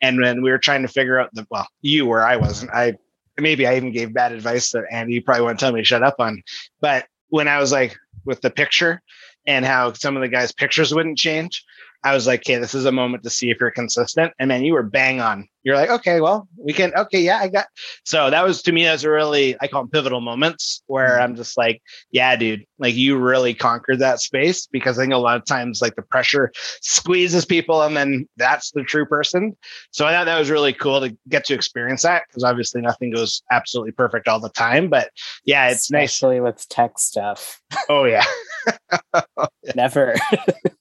And 0.00 0.20
when 0.20 0.42
we 0.42 0.50
were 0.50 0.58
trying 0.58 0.82
to 0.82 0.88
figure 0.88 1.20
out 1.20 1.30
the 1.32 1.46
well, 1.50 1.68
you 1.80 2.06
were 2.06 2.24
I 2.24 2.36
wasn't. 2.36 2.72
I 2.72 2.96
maybe 3.38 3.66
I 3.66 3.76
even 3.76 3.92
gave 3.92 4.14
bad 4.14 4.32
advice 4.32 4.70
that 4.72 4.84
Andy 4.90 5.20
probably 5.20 5.46
to 5.48 5.54
tell 5.54 5.72
me 5.72 5.80
to 5.80 5.84
shut 5.84 6.02
up 6.02 6.16
on. 6.18 6.42
But 6.80 7.06
when 7.28 7.48
I 7.48 7.58
was 7.58 7.72
like 7.72 7.96
with 8.24 8.40
the 8.40 8.50
picture 8.50 9.02
and 9.46 9.64
how 9.64 9.92
some 9.92 10.16
of 10.16 10.22
the 10.22 10.28
guys' 10.28 10.52
pictures 10.52 10.94
wouldn't 10.94 11.18
change, 11.18 11.64
I 12.04 12.14
was 12.14 12.26
like, 12.26 12.40
okay, 12.40 12.58
this 12.58 12.74
is 12.74 12.84
a 12.84 12.92
moment 12.92 13.22
to 13.24 13.30
see 13.30 13.50
if 13.50 13.58
you're 13.60 13.70
consistent. 13.70 14.32
And 14.38 14.48
man, 14.48 14.64
you 14.64 14.72
were 14.72 14.82
bang 14.82 15.20
on. 15.20 15.48
You're 15.64 15.76
like, 15.76 15.90
okay, 15.90 16.20
well, 16.20 16.48
we 16.56 16.72
can, 16.72 16.92
okay, 16.94 17.20
yeah, 17.20 17.38
I 17.38 17.46
got. 17.46 17.66
So 18.04 18.30
that 18.30 18.44
was 18.44 18.62
to 18.62 18.72
me, 18.72 18.86
as 18.86 19.04
a 19.04 19.10
really, 19.10 19.56
I 19.60 19.68
call 19.68 19.82
them 19.82 19.90
pivotal 19.90 20.20
moments 20.20 20.82
where 20.86 21.10
mm-hmm. 21.10 21.22
I'm 21.22 21.36
just 21.36 21.56
like, 21.56 21.80
yeah, 22.10 22.34
dude, 22.34 22.66
like 22.80 22.96
you 22.96 23.16
really 23.16 23.54
conquered 23.54 24.00
that 24.00 24.20
space 24.20 24.66
because 24.66 24.98
I 24.98 25.02
think 25.02 25.12
a 25.12 25.18
lot 25.18 25.36
of 25.36 25.44
times 25.44 25.80
like 25.80 25.94
the 25.94 26.02
pressure 26.02 26.50
squeezes 26.80 27.44
people 27.44 27.82
and 27.82 27.96
then 27.96 28.28
that's 28.36 28.72
the 28.72 28.82
true 28.82 29.06
person. 29.06 29.56
So 29.92 30.04
I 30.04 30.12
thought 30.12 30.24
that 30.24 30.38
was 30.38 30.50
really 30.50 30.72
cool 30.72 31.00
to 31.00 31.16
get 31.28 31.44
to 31.44 31.54
experience 31.54 32.02
that 32.02 32.24
because 32.28 32.42
obviously 32.42 32.80
nothing 32.80 33.12
goes 33.12 33.42
absolutely 33.52 33.92
perfect 33.92 34.26
all 34.26 34.40
the 34.40 34.48
time. 34.48 34.88
But 34.88 35.10
yeah, 35.44 35.68
it's 35.68 35.84
Especially 35.84 36.00
nice. 36.00 36.10
Especially 36.10 36.40
with 36.40 36.68
tech 36.68 36.98
stuff. 36.98 37.62
Oh, 37.88 38.04
yeah. 38.04 38.24
Never. 39.74 40.14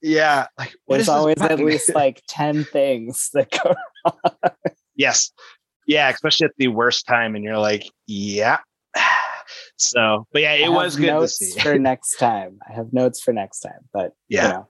yeah. 0.01 0.47
Like, 0.57 0.75
There's 0.87 1.09
always 1.09 1.41
at 1.41 1.59
least 1.59 1.93
like 1.95 2.21
10 2.27 2.65
things 2.65 3.29
that 3.33 3.51
go 3.51 3.73
wrong. 4.05 4.53
Yes. 4.95 5.31
Yeah. 5.87 6.09
Especially 6.09 6.45
at 6.45 6.51
the 6.57 6.67
worst 6.67 7.07
time. 7.07 7.35
And 7.35 7.43
you're 7.43 7.57
like, 7.57 7.89
yeah. 8.07 8.59
So, 9.81 10.27
but 10.31 10.41
yeah, 10.41 10.53
it 10.53 10.71
was 10.71 10.95
good 10.95 11.19
to 11.19 11.27
see. 11.27 11.59
for 11.59 11.77
next 11.77 12.17
time. 12.17 12.59
I 12.67 12.73
have 12.73 12.93
notes 12.93 13.21
for 13.21 13.33
next 13.33 13.61
time, 13.61 13.89
but 13.91 14.13
yeah. 14.29 14.43
You 14.43 14.49
know, 14.49 14.67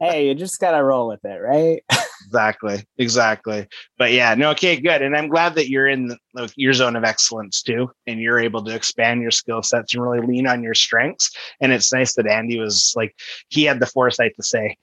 hey, 0.00 0.28
you 0.28 0.34
just 0.34 0.60
gotta 0.60 0.82
roll 0.82 1.08
with 1.08 1.24
it, 1.24 1.40
right? 1.40 1.82
exactly, 2.26 2.84
exactly. 2.98 3.66
But 3.98 4.12
yeah, 4.12 4.34
no, 4.34 4.50
okay, 4.50 4.78
good. 4.78 5.02
And 5.02 5.16
I'm 5.16 5.28
glad 5.28 5.54
that 5.54 5.68
you're 5.68 5.88
in 5.88 6.08
the, 6.34 6.52
your 6.56 6.72
zone 6.72 6.96
of 6.96 7.04
excellence 7.04 7.62
too, 7.62 7.90
and 8.06 8.20
you're 8.20 8.38
able 8.38 8.62
to 8.64 8.74
expand 8.74 9.22
your 9.22 9.30
skill 9.30 9.62
sets 9.62 9.94
and 9.94 10.02
really 10.02 10.26
lean 10.26 10.46
on 10.46 10.62
your 10.62 10.74
strengths. 10.74 11.30
And 11.60 11.72
it's 11.72 11.92
nice 11.92 12.14
that 12.14 12.26
Andy 12.26 12.58
was 12.58 12.92
like, 12.96 13.14
he 13.48 13.64
had 13.64 13.80
the 13.80 13.86
foresight 13.86 14.32
to 14.36 14.42
say, 14.42 14.76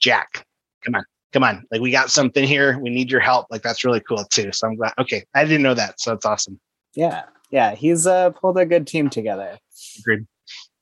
Jack, 0.00 0.44
come 0.84 0.94
on, 0.94 1.04
come 1.32 1.44
on, 1.44 1.64
like 1.70 1.80
we 1.80 1.90
got 1.90 2.10
something 2.10 2.44
here. 2.44 2.78
We 2.78 2.90
need 2.90 3.10
your 3.10 3.20
help. 3.20 3.46
Like 3.50 3.62
that's 3.62 3.84
really 3.84 4.00
cool 4.00 4.24
too. 4.32 4.50
So 4.52 4.66
I'm 4.66 4.76
glad. 4.76 4.94
Okay, 4.98 5.24
I 5.34 5.44
didn't 5.44 5.62
know 5.62 5.74
that, 5.74 6.00
so 6.00 6.12
it's 6.12 6.26
awesome. 6.26 6.58
Yeah, 6.94 7.24
yeah, 7.50 7.74
he's 7.74 8.06
uh, 8.06 8.30
pulled 8.30 8.58
a 8.58 8.66
good 8.66 8.86
team 8.86 9.10
together. 9.10 9.58
Agreed. 10.00 10.26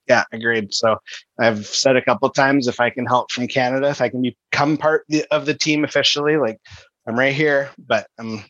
Yeah, 0.08 0.24
agreed. 0.32 0.74
So 0.74 0.98
I've 1.38 1.66
said 1.66 1.96
a 1.96 2.04
couple 2.04 2.28
times 2.30 2.68
if 2.68 2.80
I 2.80 2.90
can 2.90 3.06
help 3.06 3.30
from 3.32 3.48
Canada, 3.48 3.88
if 3.88 4.00
I 4.00 4.08
can 4.08 4.22
become 4.22 4.76
part 4.76 5.06
of 5.30 5.46
the 5.46 5.54
team 5.54 5.84
officially, 5.84 6.36
like 6.36 6.58
I'm 7.06 7.18
right 7.18 7.34
here, 7.34 7.70
but 7.78 8.06
I'm 8.18 8.44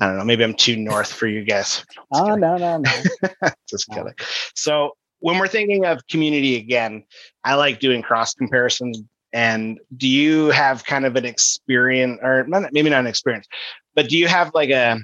I 0.00 0.06
don't 0.06 0.18
know, 0.18 0.24
maybe 0.24 0.44
I'm 0.44 0.54
too 0.54 0.76
north 0.76 1.12
for 1.12 1.26
you 1.26 1.44
guys. 1.44 1.84
Just 1.94 1.98
oh 2.12 2.24
kidding. 2.24 2.40
no, 2.40 2.56
no, 2.56 2.78
no. 2.78 3.50
Just 3.68 3.88
kidding. 3.88 4.14
So 4.54 4.96
when 5.20 5.38
we're 5.38 5.48
thinking 5.48 5.84
of 5.84 6.06
community 6.08 6.56
again, 6.56 7.04
I 7.44 7.54
like 7.54 7.80
doing 7.80 8.02
cross 8.02 8.34
comparisons. 8.34 9.02
And 9.32 9.78
do 9.96 10.08
you 10.08 10.46
have 10.48 10.84
kind 10.84 11.04
of 11.04 11.16
an 11.16 11.24
experience, 11.24 12.20
or 12.22 12.46
maybe 12.72 12.88
not 12.88 13.00
an 13.00 13.06
experience, 13.06 13.46
but 13.94 14.08
do 14.08 14.16
you 14.16 14.28
have 14.28 14.54
like 14.54 14.70
a 14.70 14.98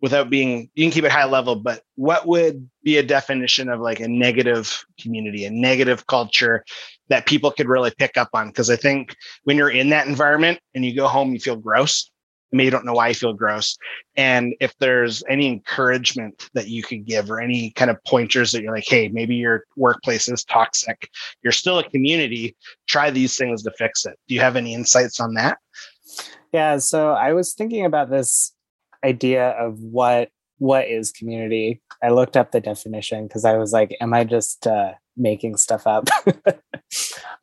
without 0.00 0.28
being 0.28 0.68
you 0.74 0.84
can 0.84 0.92
keep 0.92 1.04
it 1.04 1.10
high 1.10 1.24
level 1.24 1.56
but 1.56 1.82
what 1.94 2.26
would 2.26 2.68
be 2.82 2.98
a 2.98 3.02
definition 3.02 3.68
of 3.68 3.80
like 3.80 4.00
a 4.00 4.08
negative 4.08 4.84
community 5.00 5.44
a 5.44 5.50
negative 5.50 6.06
culture 6.06 6.64
that 7.08 7.26
people 7.26 7.50
could 7.50 7.68
really 7.68 7.92
pick 7.98 8.16
up 8.16 8.30
on? 8.34 8.48
Because 8.48 8.70
i 8.70 8.76
think 8.76 9.14
when 9.44 9.56
you're 9.56 9.70
in 9.70 9.90
that 9.90 10.06
environment 10.06 10.58
and 10.74 10.84
you 10.84 10.94
go 10.94 11.08
home 11.08 11.32
you 11.32 11.40
feel 11.40 11.56
gross. 11.56 12.10
Maybe 12.52 12.66
you 12.66 12.70
don't 12.70 12.86
know 12.86 12.92
why 12.92 13.08
you 13.08 13.14
feel 13.14 13.32
gross. 13.32 13.76
And 14.16 14.54
if 14.60 14.78
there's 14.78 15.24
any 15.28 15.48
encouragement 15.48 16.48
that 16.54 16.68
you 16.68 16.84
could 16.84 17.04
give 17.04 17.28
or 17.28 17.40
any 17.40 17.72
kind 17.72 17.90
of 17.90 17.96
pointers 18.04 18.52
that 18.52 18.62
you're 18.62 18.72
like 18.72 18.86
hey 18.86 19.08
maybe 19.08 19.34
your 19.34 19.64
workplace 19.76 20.28
is 20.28 20.44
toxic. 20.44 21.08
You're 21.42 21.52
still 21.52 21.80
a 21.80 21.90
community. 21.90 22.56
Try 22.86 23.10
these 23.10 23.36
things 23.36 23.64
to 23.64 23.72
fix 23.72 24.06
it. 24.06 24.16
Do 24.28 24.36
you 24.36 24.40
have 24.40 24.54
any 24.54 24.72
insights 24.72 25.18
on 25.18 25.34
that? 25.34 25.58
Yeah 26.52 26.78
so 26.78 27.10
i 27.10 27.32
was 27.32 27.54
thinking 27.54 27.84
about 27.84 28.10
this 28.10 28.53
idea 29.04 29.50
of 29.50 29.78
what 29.80 30.30
what 30.58 30.88
is 30.88 31.12
community. 31.12 31.82
I 32.02 32.10
looked 32.10 32.36
up 32.36 32.52
the 32.52 32.60
definition 32.60 33.26
because 33.26 33.44
i 33.44 33.56
was 33.56 33.72
like 33.72 33.96
am 34.00 34.14
i 34.14 34.24
just 34.24 34.66
uh, 34.66 34.92
making 35.16 35.56
stuff 35.56 35.86
up? 35.86 36.08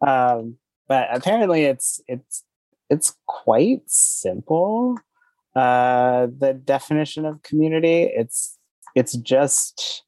Um, 0.05 0.57
but 0.87 1.07
apparently 1.11 1.65
it's 1.65 2.01
it's 2.07 2.43
it's 2.89 3.15
quite 3.27 3.83
simple. 3.85 4.97
Uh, 5.55 6.27
the 6.37 6.53
definition 6.53 7.25
of 7.25 7.43
community 7.43 8.03
it's 8.03 8.57
it's 8.95 9.13
just 9.13 10.03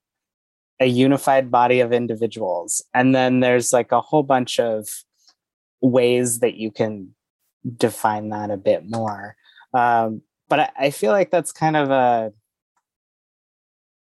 a 0.79 0.85
unified 0.85 1.51
body 1.51 1.79
of 1.79 1.93
individuals. 1.93 2.83
And 2.93 3.15
then 3.15 3.39
there's 3.39 3.71
like 3.71 3.91
a 3.91 4.01
whole 4.01 4.23
bunch 4.23 4.59
of 4.59 4.89
ways 5.81 6.39
that 6.39 6.55
you 6.55 6.71
can 6.71 7.15
define 7.77 8.29
that 8.29 8.51
a 8.51 8.57
bit 8.57 8.83
more. 8.89 9.35
Um, 9.73 10.21
but 10.53 10.59
I, 10.59 10.69
I 10.85 10.89
feel 10.91 11.11
like 11.11 11.31
that's 11.31 11.51
kind 11.51 11.75
of 11.75 11.89
a 11.89 12.31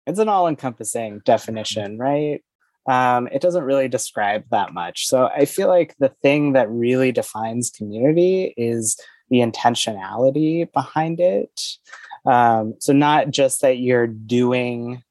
it's 0.08 0.18
an 0.18 0.30
all-encompassing 0.30 1.22
definition, 1.26 2.00
right? 2.00 2.44
Um, 2.90 3.28
it 3.32 3.40
doesn't 3.40 3.64
really 3.64 3.88
describe 3.88 4.46
that 4.50 4.74
much. 4.74 5.06
So 5.06 5.28
I 5.28 5.46
feel 5.46 5.68
like 5.68 5.96
the 6.00 6.10
thing 6.24 6.54
that 6.54 6.72
really 6.72 7.12
defines 7.12 7.70
community 7.70 8.52
is 8.58 9.00
the 9.30 9.42
intentionality 9.42 10.74
behind 10.74 11.20
it. 11.20 11.62
Um, 12.26 12.74
so 12.80 12.94
not 12.94 13.30
just 13.30 13.62
that 13.62 13.78
you're 13.78 14.08
doing 14.08 15.04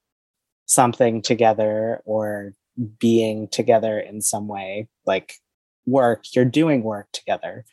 something 0.66 1.22
together 1.22 2.02
or 2.04 2.54
being 2.98 3.46
together 3.46 3.96
in 4.00 4.22
some 4.22 4.48
way, 4.48 4.88
like 5.06 5.34
work, 5.86 6.24
you're 6.34 6.44
doing 6.44 6.82
work 6.82 7.06
together 7.12 7.64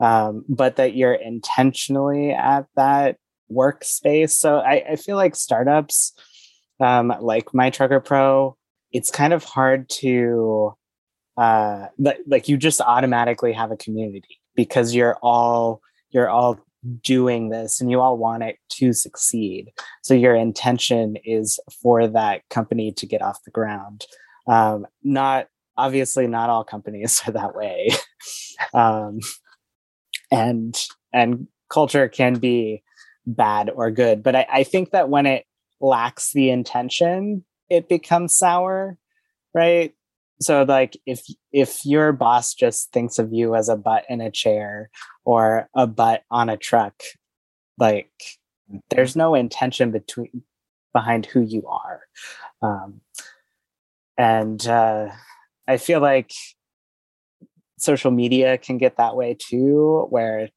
um, 0.00 0.44
but 0.48 0.76
that 0.76 0.94
you're 0.94 1.14
intentionally 1.14 2.30
at 2.30 2.66
that 2.76 3.16
workspace. 3.50 4.30
So 4.30 4.58
I, 4.58 4.84
I 4.90 4.96
feel 4.96 5.16
like 5.16 5.36
startups 5.36 6.12
um, 6.80 7.12
like 7.20 7.54
My 7.54 7.70
Trucker 7.70 8.00
Pro, 8.00 8.56
it's 8.92 9.10
kind 9.10 9.32
of 9.32 9.44
hard 9.44 9.88
to 10.00 10.74
uh, 11.36 11.86
like 12.26 12.48
you 12.48 12.56
just 12.56 12.80
automatically 12.80 13.52
have 13.52 13.70
a 13.70 13.76
community 13.76 14.40
because 14.54 14.94
you're 14.94 15.16
all 15.22 15.80
you're 16.10 16.30
all 16.30 16.58
doing 17.02 17.48
this 17.48 17.80
and 17.80 17.90
you 17.90 18.00
all 18.00 18.16
want 18.16 18.42
it 18.42 18.56
to 18.70 18.92
succeed. 18.92 19.72
So 20.02 20.14
your 20.14 20.34
intention 20.34 21.16
is 21.24 21.58
for 21.82 22.06
that 22.08 22.42
company 22.48 22.92
to 22.92 23.06
get 23.06 23.22
off 23.22 23.42
the 23.44 23.50
ground. 23.50 24.06
Um, 24.46 24.86
not 25.02 25.48
obviously 25.76 26.26
not 26.26 26.48
all 26.48 26.64
companies 26.64 27.20
are 27.26 27.32
that 27.32 27.54
way. 27.54 27.90
um, 28.74 29.20
and 30.30 30.86
and 31.12 31.46
culture 31.70 32.08
can 32.08 32.34
be 32.34 32.82
bad 33.26 33.70
or 33.70 33.90
good. 33.90 34.22
But 34.22 34.36
I, 34.36 34.46
I 34.50 34.62
think 34.64 34.90
that 34.90 35.08
when 35.08 35.26
it 35.26 35.44
lacks 35.80 36.32
the 36.32 36.50
intention 36.50 37.44
it 37.68 37.88
becomes 37.88 38.36
sour 38.36 38.96
right? 39.54 39.94
So 40.40 40.64
like 40.64 40.96
if 41.06 41.24
if 41.52 41.84
your 41.84 42.12
boss 42.12 42.54
just 42.54 42.92
thinks 42.92 43.18
of 43.18 43.32
you 43.32 43.54
as 43.54 43.68
a 43.68 43.76
butt 43.76 44.04
in 44.08 44.20
a 44.20 44.30
chair 44.30 44.90
or 45.24 45.68
a 45.74 45.86
butt 45.86 46.22
on 46.30 46.48
a 46.48 46.56
truck 46.56 46.94
like 47.78 48.10
there's 48.90 49.16
no 49.16 49.34
intention 49.34 49.90
between 49.92 50.42
behind 50.92 51.26
who 51.26 51.42
you 51.42 51.66
are. 51.66 52.00
Um, 52.62 53.00
and 54.18 54.66
uh, 54.66 55.08
i 55.68 55.76
feel 55.76 56.00
like 56.00 56.32
social 57.78 58.10
media 58.10 58.58
can 58.58 58.78
get 58.78 58.96
that 58.96 59.16
way 59.16 59.36
too, 59.38 60.06
where 60.10 60.48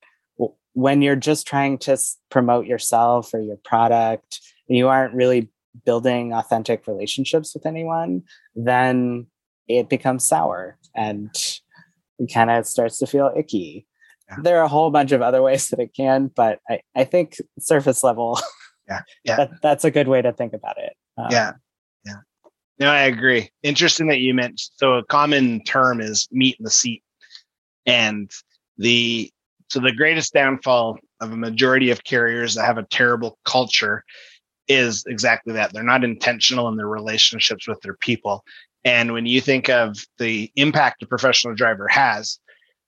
when 0.74 1.02
you're 1.02 1.16
just 1.16 1.48
trying 1.48 1.78
to 1.78 1.98
promote 2.30 2.66
yourself 2.66 3.34
or 3.34 3.42
your 3.42 3.58
product 3.64 4.40
and 4.68 4.78
you 4.78 4.88
aren't 4.88 5.14
really 5.14 5.50
building 5.86 6.34
authentic 6.34 6.88
relationships 6.88 7.54
with 7.54 7.66
anyone, 7.66 8.24
then 8.56 9.28
it 9.68 9.90
becomes 9.90 10.26
sour 10.26 10.78
and 10.96 11.30
it 12.18 12.34
kind 12.34 12.50
of 12.50 12.66
starts 12.66 12.98
to 13.00 13.08
feel 13.08 13.32
icky. 13.36 13.86
Yeah. 14.30 14.38
There 14.44 14.58
are 14.60 14.64
a 14.64 14.70
whole 14.70 14.92
bunch 14.92 15.12
of 15.12 15.22
other 15.22 15.42
ways 15.42 15.70
that 15.70 15.80
it 15.80 15.94
can, 15.96 16.28
but 16.28 16.60
I, 16.70 16.82
I 16.96 17.04
think 17.04 17.38
surface 17.60 18.04
level, 18.04 18.40
yeah, 18.88 19.02
yeah, 19.24 19.36
that, 19.38 19.52
that's 19.62 19.86
a 19.86 19.92
good 19.92 20.08
way 20.08 20.22
to 20.22 20.32
think 20.32 20.54
about 20.54 20.78
it. 20.78 20.94
Um, 21.18 21.28
yeah, 21.32 21.54
yeah. 22.06 22.16
No, 22.80 22.90
I 22.90 23.02
agree. 23.02 23.50
Interesting 23.64 24.08
that 24.08 24.20
you 24.20 24.34
mentioned. 24.34 24.72
So 24.76 24.94
a 24.94 25.06
common 25.06 25.64
term 25.64 26.00
is 26.00 26.28
meat 26.32 26.56
in 26.60 26.64
the 26.64 26.70
seat. 26.70 27.04
And 27.90 28.32
the 28.78 29.32
so 29.70 29.80
the 29.80 29.92
greatest 29.92 30.34
downfall 30.34 31.00
of 31.22 31.32
a 31.32 31.38
majority 31.38 31.92
of 31.92 32.04
carriers 32.04 32.56
that 32.56 32.66
have 32.66 32.78
a 32.78 32.84
terrible 32.84 33.38
culture 33.46 34.04
is 34.68 35.04
exactly 35.08 35.54
that. 35.54 35.74
They're 35.74 35.84
not 35.84 36.04
intentional 36.04 36.68
in 36.70 36.78
their 36.78 36.88
relationships 36.88 37.68
with 37.68 37.82
their 37.82 37.96
people. 37.96 38.44
And 38.86 39.12
when 39.12 39.26
you 39.26 39.42
think 39.42 39.70
of 39.70 39.98
the 40.18 40.52
impact 40.56 41.04
a 41.04 41.08
professional 41.08 41.56
driver 41.56 41.88
has, 41.88 42.40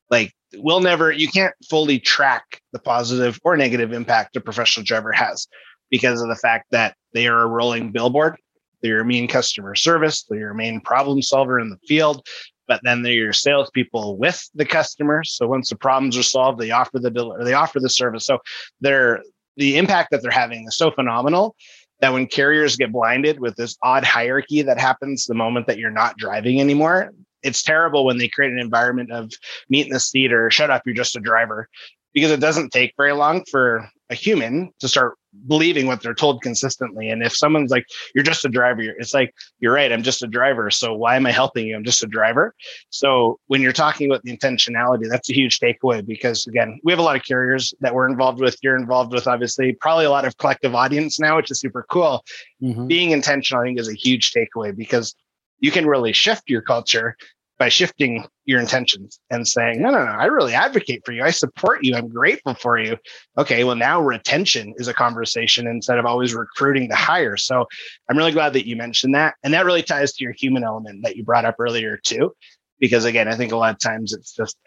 like 0.10 0.34
we'll 0.56 0.80
never, 0.80 1.12
you 1.12 1.28
can't 1.28 1.54
fully 1.70 2.00
track 2.00 2.62
the 2.72 2.80
positive 2.80 3.40
or 3.44 3.58
negative 3.58 3.94
impact 3.94 4.36
a 4.36 4.42
professional 4.42 4.84
driver 4.84 5.12
has 5.12 5.48
because 5.90 6.22
of 6.22 6.30
the 6.30 6.36
fact 6.36 6.68
that 6.72 6.96
they 7.14 7.28
are 7.28 7.42
a 7.42 7.48
rolling 7.48 7.92
billboard. 7.92 8.38
They're 8.82 8.96
your 8.96 9.04
main 9.04 9.28
customer 9.28 9.76
service. 9.76 10.24
They're 10.24 10.40
your 10.40 10.54
main 10.54 10.80
problem 10.82 11.22
solver 11.22 11.60
in 11.60 11.70
the 11.70 11.78
field 11.88 12.26
but 12.72 12.80
then 12.86 13.02
they're 13.02 13.12
your 13.12 13.34
salespeople 13.34 14.16
with 14.16 14.50
the 14.56 14.64
customers. 14.64 15.34
So 15.34 15.46
once 15.46 15.70
the 15.70 15.76
problems 15.76 16.16
are 16.16 16.24
solved, 16.24 16.58
they 16.58 16.72
offer 16.72 17.00
the 17.00 17.12
bill 17.12 17.34
or 17.34 17.44
they 17.44 17.52
offer 17.52 17.82
the 17.82 17.90
service. 17.90 18.26
So 18.26 18.38
they're 18.80 19.22
the 19.58 19.76
impact 19.76 20.12
that 20.12 20.22
they're 20.22 20.32
having 20.32 20.66
is 20.66 20.78
so 20.78 20.90
phenomenal 20.90 21.58
that 22.00 22.14
when 22.14 22.28
carriers 22.28 22.78
get 22.78 22.94
blinded 22.94 23.42
with 23.42 23.58
this 23.58 23.76
odd 23.84 24.06
hierarchy 24.06 24.62
that 24.62 24.80
happens 24.80 25.26
the 25.26 25.34
moment 25.34 25.68
that 25.68 25.80
you're 25.80 25.92
not 25.92 26.16
driving 26.16 26.62
anymore, 26.62 27.12
it's 27.44 27.62
terrible 27.62 28.06
when 28.06 28.18
they 28.18 28.30
create 28.30 28.54
an 28.54 28.60
environment 28.60 29.12
of 29.12 29.34
meat 29.70 29.86
in 29.86 29.92
the 29.92 30.00
seat 30.00 30.32
or 30.32 30.50
shut 30.50 30.70
up, 30.70 30.84
you're 30.86 30.96
just 30.96 31.18
a 31.18 31.20
driver. 31.20 31.68
Because 32.14 32.32
it 32.32 32.40
doesn't 32.40 32.72
take 32.72 32.94
very 32.96 33.12
long 33.12 33.44
for 33.52 33.86
a 34.10 34.16
human 34.16 34.72
to 34.80 34.88
start 34.88 35.16
believing 35.48 35.88
what 35.88 36.02
they're 36.02 36.14
told 36.14 36.42
consistently. 36.42 37.10
And 37.10 37.24
if 37.24 37.36
someone's 37.36 37.72
like, 37.72 37.86
you're 38.14 38.24
just 38.24 38.46
a 38.46 38.50
driver, 38.50 38.82
it's 38.82 39.14
like, 39.14 39.34
you're 39.60 39.74
right, 39.74 39.92
I'm 39.92 40.04
just 40.04 40.24
a 40.24 40.28
driver. 40.28 40.70
So 40.70 40.94
why 40.94 41.16
am 41.16 41.26
I 41.26 41.32
helping 41.32 41.68
you? 41.68 41.76
I'm 41.76 41.84
just 41.84 42.04
a 42.04 42.08
driver. 42.08 42.54
So 42.90 43.40
when 43.48 43.62
you're 43.62 43.72
talking 43.72 44.10
about 44.10 44.24
the 44.24 44.36
intentionality, 44.36 45.10
that's 45.10 45.30
a 45.30 45.34
huge 45.34 45.60
takeaway 45.60 46.06
because 46.06 46.48
again, 46.48 46.80
we 46.84 46.92
have 46.92 47.00
a 47.00 47.04
lot 47.04 47.16
of 47.16 47.24
carriers 47.24 47.74
that 47.80 47.94
we're 47.94 48.08
involved 48.08 48.42
with. 48.42 48.58
You're 48.62 48.76
involved 48.76 49.14
with 49.14 49.28
obviously 49.28 49.74
probably 49.74 50.06
a 50.06 50.12
lot 50.12 50.26
of 50.26 50.38
collective 50.38 50.76
audience 50.76 51.20
now, 51.20 51.38
which 51.38 51.52
is 51.52 51.60
super 51.60 51.86
cool. 51.90 52.24
Mm-hmm. 52.62 52.88
Being 52.88 53.12
intentional, 53.12 53.64
I 53.64 53.68
think, 53.68 53.80
is 53.80 53.90
a 53.90 53.94
huge 53.94 54.32
takeaway 54.34 54.76
because 54.76 55.16
you 55.60 55.72
can 55.72 55.86
really 55.86 56.12
shift 56.12 56.50
your 56.50 56.62
culture 56.62 57.16
by 57.58 57.70
shifting 57.70 58.26
your 58.52 58.60
intentions 58.60 59.20
and 59.32 59.48
saying, 59.48 59.82
no, 59.82 59.90
no, 59.90 60.06
no, 60.06 60.12
I 60.12 60.26
really 60.26 60.54
advocate 60.54 61.02
for 61.06 61.12
you. 61.12 61.24
I 61.24 61.32
support 61.32 61.84
you. 61.84 61.96
I'm 61.96 62.10
grateful 62.10 62.54
for 62.54 62.78
you. 62.78 62.98
Okay, 63.38 63.64
well, 63.64 63.76
now 63.76 64.00
retention 64.02 64.76
is 64.78 64.88
a 64.88 64.94
conversation 64.94 65.66
instead 65.66 65.98
of 65.98 66.06
always 66.06 66.36
recruiting 66.36 66.90
to 66.90 66.96
hire. 66.96 67.38
So 67.38 67.66
I'm 68.10 68.18
really 68.18 68.32
glad 68.32 68.54
that 68.54 68.68
you 68.68 68.76
mentioned 68.76 69.16
that. 69.16 69.36
And 69.44 69.54
that 69.54 69.66
really 69.66 69.82
ties 69.82 70.14
to 70.14 70.24
your 70.24 70.34
human 70.34 70.64
element 70.64 71.04
that 71.04 71.16
you 71.16 71.24
brought 71.24 71.46
up 71.46 71.56
earlier, 71.58 71.98
too. 71.98 72.36
Because 72.80 73.06
again, 73.06 73.28
I 73.28 73.36
think 73.36 73.52
a 73.52 73.58
lot 73.58 73.74
of 73.74 73.80
times 73.80 74.14
it's 74.14 74.36
just, 74.36 74.58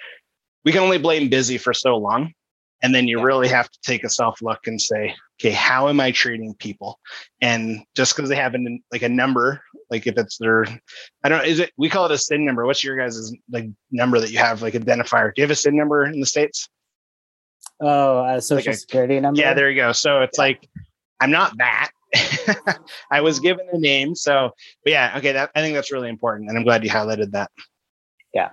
we 0.65 0.73
can 0.73 0.83
only 0.83 0.99
blame 0.99 1.29
busy 1.29 1.59
for 1.59 1.75
so 1.75 1.97
long. 1.97 2.33
And 2.85 2.95
then 2.95 3.09
you 3.09 3.19
yeah. 3.19 3.25
really 3.25 3.49
have 3.49 3.71
to 3.71 3.79
take 3.81 4.05
a 4.05 4.11
self 4.11 4.43
look 4.43 4.67
and 4.67 4.79
say, 4.79 5.15
okay, 5.41 5.53
how 5.53 5.89
am 5.89 6.01
I 6.01 6.11
treating 6.11 6.53
people? 6.53 7.01
And 7.41 7.83
just 7.97 8.15
because 8.15 8.29
they 8.29 8.37
have 8.37 8.53
an, 8.53 8.85
like 8.93 9.01
a 9.01 9.09
number, 9.09 9.63
like 9.91 10.07
if 10.07 10.19
it's 10.19 10.37
their, 10.37 10.67
I 11.25 11.31
don't 11.31 11.39
know, 11.39 11.45
is 11.45 11.61
it, 11.61 11.73
we 11.79 11.89
call 11.89 12.05
it 12.05 12.13
a 12.13 12.19
SIN 12.19 12.45
number. 12.45 12.67
What's 12.67 12.85
your 12.85 12.99
guys' 12.99 13.33
like 13.51 13.71
number 13.91 14.21
that 14.21 14.31
you 14.31 14.39
have, 14.39 14.61
like 14.61 14.75
identifier? 14.75 15.35
Do 15.35 15.41
you 15.41 15.45
have 15.45 15.51
a 15.51 15.57
SIN 15.57 15.79
number 15.79 16.05
in 16.05 16.21
the 16.21 16.27
States? 16.27 16.69
Oh, 17.81 18.23
a 18.23 18.43
social 18.43 18.57
like 18.71 18.77
a, 18.77 18.79
security 18.79 19.19
number? 19.19 19.41
Yeah, 19.41 19.55
there 19.55 19.71
you 19.71 19.77
go. 19.77 19.93
So 19.93 20.21
it's 20.21 20.37
yeah. 20.37 20.45
like, 20.45 20.69
I'm 21.21 21.31
not 21.31 21.57
that. 21.57 21.91
I 23.11 23.23
was 23.23 23.41
given 23.41 23.67
a 23.73 23.79
name. 23.79 24.15
So, 24.15 24.51
but 24.85 24.93
yeah, 24.93 25.15
okay. 25.17 25.33
That 25.33 25.53
I 25.55 25.63
think 25.63 25.75
that's 25.75 25.91
really 25.91 26.11
important. 26.11 26.51
And 26.51 26.59
I'm 26.59 26.65
glad 26.65 26.85
you 26.85 26.91
highlighted 26.91 27.31
that. 27.31 27.51
Yeah. 28.35 28.51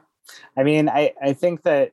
I 0.58 0.64
mean, 0.64 0.88
I, 0.88 1.12
I 1.22 1.34
think 1.34 1.64
that 1.64 1.92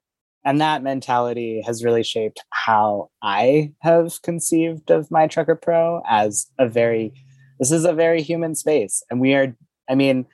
and 0.49 0.63
that 0.63 0.83
mentality 0.83 1.61
has 1.61 1.85
really 1.85 2.03
shaped 2.03 2.43
how 2.49 3.11
I 3.21 3.75
have 3.81 4.23
conceived 4.23 4.91
of 4.91 5.11
My 5.11 5.27
Trucker 5.27 5.55
Pro 5.55 6.01
as 6.09 6.47
a 6.59 6.67
very 6.67 7.13
this 7.59 7.71
is 7.71 7.85
a 7.85 7.93
very 7.93 8.23
human 8.23 8.55
space 8.55 9.03
and 9.11 9.21
we 9.21 9.35
are 9.35 9.55
I 9.91 9.95
mean 9.95 10.25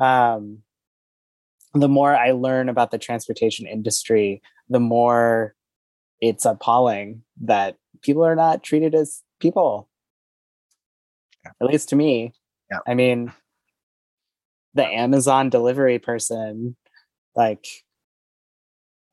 um 0.00 0.58
the 1.72 1.88
more 1.88 2.14
I 2.14 2.30
learn 2.30 2.68
about 2.68 2.92
the 2.92 2.98
transportation 2.98 3.66
industry 3.66 4.42
the 4.68 4.78
more 4.78 5.56
it's 6.20 6.44
appalling 6.44 7.24
that 7.42 7.76
people 8.00 8.24
are 8.24 8.36
not 8.36 8.62
treated 8.62 8.94
as 8.94 9.24
people 9.40 9.88
yeah. 11.44 11.50
at 11.60 11.66
least 11.66 11.88
to 11.88 11.96
me 11.96 12.32
yeah. 12.70 12.78
I 12.86 12.94
mean 12.94 13.32
the 14.74 14.86
Amazon 14.86 15.50
delivery 15.50 15.98
person 15.98 16.76
like 17.34 17.66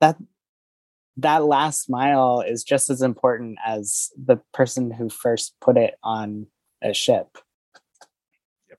that 0.00 0.16
that 1.18 1.44
last 1.44 1.90
mile 1.90 2.40
is 2.40 2.64
just 2.64 2.90
as 2.90 3.02
important 3.02 3.58
as 3.64 4.10
the 4.16 4.38
person 4.52 4.90
who 4.90 5.08
first 5.08 5.54
put 5.60 5.76
it 5.76 5.94
on 6.02 6.46
a 6.82 6.94
ship. 6.94 7.38
Yep, 8.68 8.78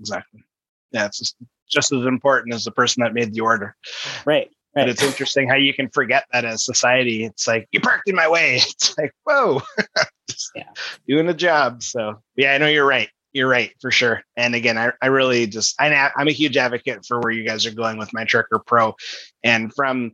exactly. 0.00 0.44
Yeah, 0.92 1.06
it's 1.06 1.18
just, 1.18 1.36
just 1.68 1.92
as 1.92 2.04
important 2.04 2.54
as 2.54 2.64
the 2.64 2.70
person 2.70 3.02
that 3.02 3.14
made 3.14 3.32
the 3.32 3.40
order. 3.40 3.76
Right. 4.24 4.50
Right. 4.76 4.82
But 4.82 4.90
it's 4.90 5.02
interesting 5.02 5.48
how 5.48 5.56
you 5.56 5.72
can 5.72 5.88
forget 5.88 6.26
that 6.32 6.44
as 6.44 6.64
society. 6.64 7.24
It's 7.24 7.48
like 7.48 7.68
you 7.72 7.80
parked 7.80 8.08
in 8.08 8.14
my 8.14 8.28
way. 8.28 8.56
It's 8.62 8.96
like 8.98 9.12
whoa, 9.24 9.62
yeah. 10.54 10.68
doing 11.08 11.28
a 11.28 11.34
job. 11.34 11.82
So 11.82 12.20
yeah, 12.36 12.52
I 12.52 12.58
know 12.58 12.68
you're 12.68 12.86
right. 12.86 13.08
You're 13.32 13.48
right 13.48 13.72
for 13.80 13.90
sure. 13.90 14.22
And 14.36 14.54
again, 14.54 14.76
I, 14.76 14.92
I 15.00 15.06
really 15.06 15.46
just 15.46 15.74
I, 15.80 16.10
I'm 16.16 16.28
a 16.28 16.32
huge 16.32 16.56
advocate 16.56 17.04
for 17.06 17.18
where 17.18 17.32
you 17.32 17.46
guys 17.46 17.64
are 17.66 17.70
going 17.70 17.96
with 17.96 18.12
My 18.12 18.24
Trucker 18.24 18.58
Pro, 18.58 18.94
and 19.42 19.72
from 19.74 20.12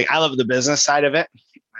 like 0.00 0.10
I 0.10 0.18
love 0.18 0.36
the 0.36 0.44
business 0.44 0.82
side 0.82 1.04
of 1.04 1.14
it. 1.14 1.28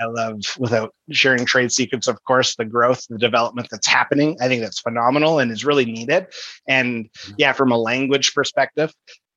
I 0.00 0.06
love, 0.06 0.40
without 0.59 0.94
sharing 1.11 1.44
trade 1.44 1.70
secrets, 1.72 2.09
of 2.09 2.22
course, 2.24 2.56
the 2.56 2.64
growth, 2.64 3.06
the 3.09 3.18
development 3.18 3.68
that's 3.70 3.87
happening. 3.87 4.37
I 4.40 4.48
think 4.48 4.62
that's 4.62 4.80
phenomenal 4.80 5.38
and 5.38 5.52
is 5.52 5.64
really 5.64 5.85
needed. 5.85 6.26
And 6.66 7.04
mm-hmm. 7.04 7.35
yeah, 7.37 7.52
from 7.52 7.70
a 7.70 7.76
language 7.76 8.33
perspective, 8.35 8.92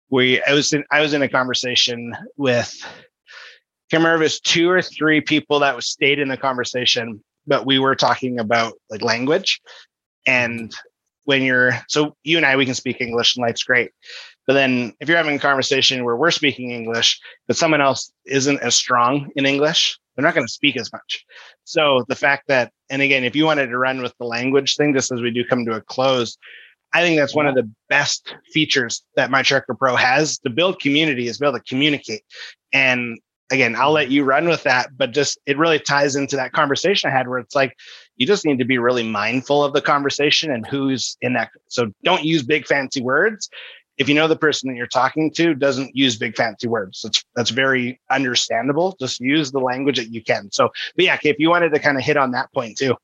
we 0.10 0.41
I 0.43 0.54
was 0.54 0.72
in 0.74 0.84
I 0.91 1.02
was 1.02 1.13
in 1.13 1.22
a 1.22 1.30
conversation 1.30 2.15
with 2.38 2.74
I 2.84 2.88
can't 3.91 4.04
remember 4.04 4.15
if 4.15 4.22
it 4.22 4.26
was 4.26 4.39
two 4.39 4.69
or 4.69 4.82
three 4.82 5.22
people 5.22 5.60
that 5.60 5.76
was 5.76 5.88
stayed 5.88 6.19
in 6.19 6.30
the 6.30 6.38
conversation, 6.38 7.24
but 7.46 7.65
we 7.65 7.80
were 7.80 7.96
talking 7.96 8.39
about 8.39 8.74
like 8.89 9.02
language. 9.02 9.62
And 10.26 10.74
when 11.26 11.42
you're 11.42 11.74
so 11.88 12.16
you 12.24 12.38
and 12.38 12.46
I 12.46 12.56
we 12.56 12.66
can 12.66 12.76
speak 12.76 13.02
English 13.02 13.36
and 13.36 13.46
life's 13.46 13.64
great. 13.64 13.92
But 14.46 14.54
then 14.54 14.94
if 15.00 15.08
you're 15.08 15.18
having 15.18 15.36
a 15.36 15.40
conversation 15.40 16.04
where 16.04 16.18
we're 16.18 16.32
speaking 16.32 16.72
English, 16.72 17.20
but 17.48 17.56
someone 17.56 17.82
else 17.82 18.12
isn't 18.26 18.62
as 18.62 18.76
strong 18.76 19.30
in 19.36 19.46
English, 19.46 19.98
they're 20.16 20.24
not 20.24 20.36
going 20.36 20.46
to 20.46 20.52
speak 20.52 20.78
as 20.78 20.92
much. 20.92 21.26
So 21.64 22.04
the 22.10 22.16
fact 22.16 22.48
that, 22.48 22.72
and 22.90 23.02
again, 23.02 23.24
if 23.24 23.36
you 23.36 23.46
wanted 23.46 23.68
to 23.68 23.78
run 23.78 24.02
with 24.02 24.14
the 24.20 24.26
language 24.26 24.76
thing, 24.76 24.94
just 24.94 25.12
as 25.12 25.22
we 25.22 25.32
do 25.32 25.46
come 25.46 25.66
to 25.66 25.76
a 25.76 25.82
close, 25.82 26.38
I 26.94 27.02
think 27.02 27.18
that's 27.18 27.34
one 27.34 27.48
of 27.48 27.56
the 27.56 27.70
best 27.90 28.36
features 28.52 29.04
that 29.16 29.32
My 29.32 29.42
Trucker 29.42 29.74
Pro 29.74 29.96
has 29.96 30.38
to 30.40 30.50
build 30.50 30.80
community 30.80 31.28
is 31.28 31.40
be 31.40 31.48
able 31.48 31.58
to 31.58 31.64
communicate. 31.64 32.24
And 32.72 33.20
again, 33.54 33.76
I'll 33.76 33.92
let 33.92 34.10
you 34.10 34.24
run 34.24 34.48
with 34.48 34.63
that, 34.63 34.98
but 34.98 35.12
just 35.12 35.38
it 35.46 35.58
really 35.58 35.80
ties 35.80 36.16
into 36.16 36.36
that 36.36 36.52
conversation 36.52 37.10
I 37.10 37.13
had 37.13 37.28
where 37.28 37.39
it's 37.39 37.56
like, 37.56 37.78
you 38.18 38.28
just 38.28 38.46
need 38.46 38.60
to 38.60 38.66
be 38.66 38.78
really 38.78 39.04
mindful 39.04 39.63
of 39.63 39.74
the 39.74 39.82
conversation 39.82 40.52
and 40.52 40.66
who's 40.68 41.18
in 41.22 41.34
that. 41.34 41.50
So 41.70 41.92
don't 42.04 42.24
use 42.24 42.44
big 42.44 42.66
fancy 42.68 43.02
words. 43.02 43.50
If 43.98 44.10
you 44.10 44.16
know 44.16 44.28
the 44.28 44.36
person 44.36 44.70
that 44.70 44.76
you're 44.76 44.88
talking 44.88 45.32
to 45.36 45.54
doesn't 45.54 45.96
use 45.96 46.18
big 46.18 46.36
fancy 46.36 46.68
words. 46.68 47.02
That's 47.04 47.24
that's 47.36 47.50
very 47.52 48.00
understandable. 48.10 48.96
Just 49.00 49.20
use 49.20 49.52
the 49.52 49.60
language 49.60 49.98
that 49.98 50.12
you 50.12 50.24
can. 50.24 50.52
So 50.52 50.70
but 50.96 51.06
yeah 51.06 51.18
if 51.24 51.38
you 51.39 51.50
wanted 51.50 51.74
to 51.74 51.80
kind 51.80 51.98
of 51.98 52.04
hit 52.04 52.18
on 52.18 52.32
that 52.32 52.52
point 52.54 52.78
too. 52.78 52.96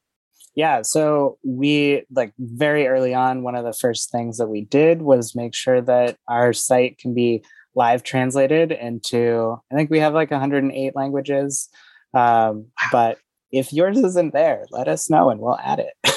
Yeah 0.55 0.81
so 0.81 1.37
we 1.43 2.03
like 2.11 2.33
very 2.39 2.87
early 2.87 3.13
on 3.13 3.43
one 3.43 3.55
of 3.55 3.65
the 3.65 3.73
first 3.73 4.11
things 4.11 4.37
that 4.39 4.47
we 4.47 4.61
did 4.61 5.03
was 5.03 5.35
make 5.35 5.53
sure 5.53 5.79
that 5.81 6.17
our 6.27 6.53
site 6.53 6.97
can 6.97 7.13
be 7.13 7.43
live 7.83 8.03
translated 8.03 8.71
into 8.71 9.55
i 9.71 9.75
think 9.75 9.89
we 9.89 9.99
have 9.99 10.13
like 10.13 10.31
108 10.31 10.95
languages. 10.95 11.69
Um, 12.13 12.67
but 12.91 13.19
if 13.51 13.71
yours 13.71 13.97
isn't 13.97 14.33
there 14.33 14.65
let 14.71 14.87
us 14.87 15.09
know 15.09 15.29
and 15.29 15.39
we'll 15.39 15.59
add 15.59 15.79
it. 15.79 15.93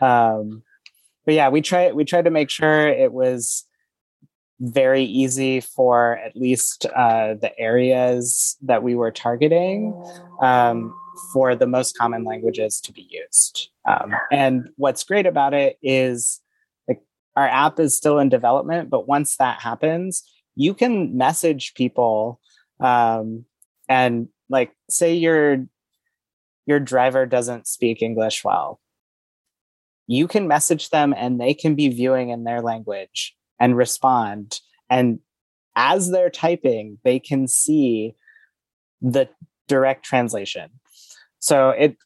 Um, 0.00 0.62
but 1.24 1.34
yeah, 1.34 1.48
we 1.50 1.60
try 1.60 1.92
we 1.92 2.04
tried 2.04 2.24
to 2.24 2.30
make 2.30 2.50
sure 2.50 2.88
it 2.88 3.12
was 3.12 3.64
very 4.60 5.04
easy 5.04 5.60
for 5.60 6.18
at 6.18 6.36
least 6.36 6.86
uh, 6.86 7.34
the 7.34 7.58
areas 7.58 8.56
that 8.62 8.82
we 8.82 8.94
were 8.94 9.10
targeting 9.10 9.94
um, 10.42 10.94
for 11.32 11.54
the 11.54 11.66
most 11.66 11.96
common 11.96 12.24
languages 12.24 12.80
to 12.80 12.92
be 12.92 13.08
used. 13.10 13.70
Um, 13.88 14.14
and 14.30 14.68
what's 14.76 15.04
great 15.04 15.26
about 15.26 15.54
it 15.54 15.78
is 15.82 16.40
our 17.40 17.48
app 17.48 17.80
is 17.80 17.96
still 17.96 18.18
in 18.18 18.28
development, 18.28 18.90
but 18.90 19.08
once 19.08 19.36
that 19.36 19.60
happens, 19.60 20.22
you 20.56 20.74
can 20.74 21.16
message 21.16 21.74
people 21.74 22.40
um, 22.80 23.44
and 23.88 24.28
like 24.48 24.72
say 24.88 25.14
your 25.14 25.66
your 26.66 26.80
driver 26.80 27.26
doesn't 27.26 27.66
speak 27.66 28.02
English 28.02 28.44
well 28.44 28.80
you 30.10 30.26
can 30.26 30.48
message 30.48 30.90
them 30.90 31.14
and 31.16 31.40
they 31.40 31.54
can 31.54 31.76
be 31.76 31.86
viewing 31.86 32.30
in 32.30 32.42
their 32.42 32.60
language 32.62 33.36
and 33.60 33.76
respond. 33.76 34.58
And 34.90 35.20
as 35.76 36.10
they're 36.10 36.30
typing, 36.30 36.98
they 37.04 37.20
can 37.20 37.46
see 37.46 38.16
the 39.00 39.28
direct 39.68 40.04
translation. 40.04 40.68
So 41.38 41.70
it 41.70 41.96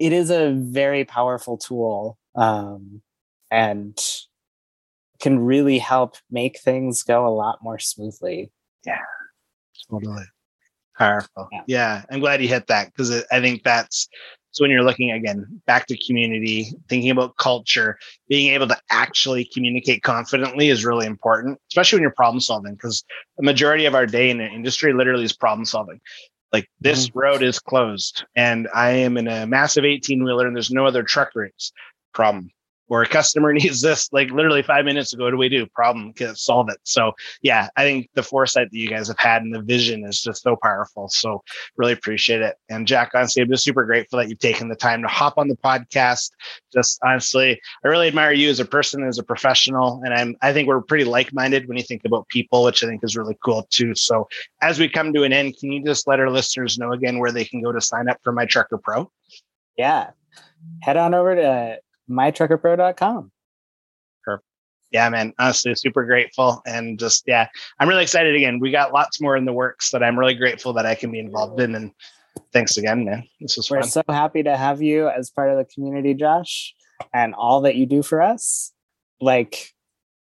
it 0.00 0.14
is 0.14 0.30
a 0.30 0.54
very 0.54 1.04
powerful 1.04 1.58
tool 1.58 2.18
um, 2.34 3.02
and 3.50 3.98
can 5.20 5.38
really 5.38 5.78
help 5.78 6.16
make 6.30 6.60
things 6.60 7.02
go 7.02 7.26
a 7.26 7.30
lot 7.30 7.58
more 7.62 7.78
smoothly. 7.78 8.50
Yeah, 8.84 8.98
totally 9.90 10.24
powerful. 10.96 11.48
Yeah, 11.52 11.62
yeah 11.66 12.02
I'm 12.10 12.20
glad 12.20 12.42
you 12.42 12.48
hit 12.48 12.66
that 12.68 12.86
because 12.86 13.24
I 13.30 13.40
think 13.40 13.62
that's 13.62 14.08
so 14.54 14.62
when 14.62 14.70
you're 14.70 14.84
looking 14.84 15.10
again 15.10 15.60
back 15.66 15.86
to 15.86 15.96
community, 16.06 16.72
thinking 16.88 17.10
about 17.10 17.36
culture, 17.38 17.98
being 18.28 18.54
able 18.54 18.68
to 18.68 18.78
actually 18.88 19.50
communicate 19.52 20.04
confidently 20.04 20.68
is 20.68 20.84
really 20.84 21.06
important, 21.06 21.58
especially 21.72 21.96
when 21.96 22.02
you're 22.02 22.12
problem 22.12 22.40
solving, 22.40 22.74
because 22.74 23.04
the 23.36 23.42
majority 23.42 23.84
of 23.84 23.96
our 23.96 24.06
day 24.06 24.30
in 24.30 24.38
the 24.38 24.46
industry 24.46 24.92
literally 24.92 25.24
is 25.24 25.32
problem 25.32 25.64
solving. 25.64 26.00
Like 26.52 26.68
this 26.80 27.08
mm-hmm. 27.08 27.18
road 27.18 27.42
is 27.42 27.58
closed 27.58 28.24
and 28.36 28.68
I 28.72 28.90
am 28.90 29.16
in 29.16 29.26
a 29.26 29.44
massive 29.44 29.84
18 29.84 30.22
wheeler 30.22 30.46
and 30.46 30.54
there's 30.54 30.70
no 30.70 30.86
other 30.86 31.02
truck 31.02 31.30
routes. 31.34 31.72
Problem. 32.12 32.50
Or 32.88 33.02
a 33.02 33.08
customer 33.08 33.52
needs 33.52 33.80
this 33.80 34.12
like 34.12 34.30
literally 34.30 34.62
five 34.62 34.84
minutes 34.84 35.12
ago. 35.12 35.24
What 35.24 35.30
do 35.30 35.36
we 35.36 35.48
do? 35.48 35.66
Problem, 35.66 36.12
solve 36.34 36.68
it. 36.68 36.78
So 36.84 37.12
yeah, 37.42 37.68
I 37.76 37.82
think 37.82 38.08
the 38.14 38.22
foresight 38.22 38.70
that 38.70 38.78
you 38.78 38.88
guys 38.88 39.08
have 39.08 39.18
had 39.18 39.42
and 39.42 39.54
the 39.54 39.62
vision 39.62 40.04
is 40.04 40.20
just 40.20 40.42
so 40.42 40.56
powerful. 40.62 41.08
So 41.08 41.42
really 41.76 41.92
appreciate 41.92 42.42
it. 42.42 42.56
And 42.68 42.86
Jack, 42.86 43.12
honestly, 43.14 43.42
I'm 43.42 43.50
just 43.50 43.64
super 43.64 43.84
grateful 43.84 44.18
that 44.18 44.28
you've 44.28 44.38
taken 44.38 44.68
the 44.68 44.76
time 44.76 45.02
to 45.02 45.08
hop 45.08 45.38
on 45.38 45.48
the 45.48 45.56
podcast. 45.56 46.30
Just 46.72 46.98
honestly, 47.04 47.60
I 47.84 47.88
really 47.88 48.08
admire 48.08 48.32
you 48.32 48.50
as 48.50 48.60
a 48.60 48.64
person, 48.64 49.06
as 49.06 49.18
a 49.18 49.22
professional. 49.22 50.02
And 50.04 50.14
I'm 50.14 50.36
I 50.42 50.52
think 50.52 50.68
we're 50.68 50.82
pretty 50.82 51.04
like-minded 51.04 51.68
when 51.68 51.76
you 51.76 51.84
think 51.84 52.02
about 52.04 52.28
people, 52.28 52.64
which 52.64 52.82
I 52.82 52.86
think 52.86 53.02
is 53.04 53.16
really 53.16 53.36
cool 53.44 53.66
too. 53.70 53.94
So 53.94 54.28
as 54.60 54.78
we 54.78 54.88
come 54.88 55.12
to 55.12 55.22
an 55.22 55.32
end, 55.32 55.56
can 55.58 55.72
you 55.72 55.84
just 55.84 56.06
let 56.06 56.20
our 56.20 56.30
listeners 56.30 56.78
know 56.78 56.92
again 56.92 57.18
where 57.18 57.32
they 57.32 57.44
can 57.44 57.62
go 57.62 57.72
to 57.72 57.80
sign 57.80 58.08
up 58.08 58.18
for 58.22 58.32
My 58.32 58.46
Trucker 58.46 58.78
Pro? 58.78 59.10
Yeah. 59.76 60.10
Head 60.82 60.96
on 60.96 61.14
over 61.14 61.34
to 61.34 61.78
mytruckerpro.com. 62.10 63.30
Perfect. 64.24 64.46
Yeah, 64.90 65.08
man. 65.08 65.32
Honestly, 65.38 65.74
super 65.74 66.04
grateful. 66.04 66.62
And 66.66 66.98
just, 66.98 67.24
yeah, 67.26 67.48
I'm 67.78 67.88
really 67.88 68.02
excited 68.02 68.34
again. 68.34 68.60
We 68.60 68.70
got 68.70 68.92
lots 68.92 69.20
more 69.20 69.36
in 69.36 69.44
the 69.44 69.52
works 69.52 69.90
that 69.90 70.02
I'm 70.02 70.18
really 70.18 70.34
grateful 70.34 70.72
that 70.74 70.86
I 70.86 70.94
can 70.94 71.10
be 71.10 71.18
involved 71.18 71.60
in. 71.60 71.74
And 71.74 71.90
thanks 72.52 72.76
again, 72.76 73.04
man. 73.04 73.24
This 73.40 73.56
was 73.56 73.70
We're 73.70 73.80
fun. 73.80 73.90
so 73.90 74.02
happy 74.08 74.42
to 74.42 74.56
have 74.56 74.82
you 74.82 75.08
as 75.08 75.30
part 75.30 75.50
of 75.50 75.58
the 75.58 75.64
community, 75.64 76.14
Josh, 76.14 76.74
and 77.12 77.34
all 77.34 77.60
that 77.62 77.74
you 77.74 77.86
do 77.86 78.02
for 78.02 78.22
us. 78.22 78.72
Like, 79.20 79.74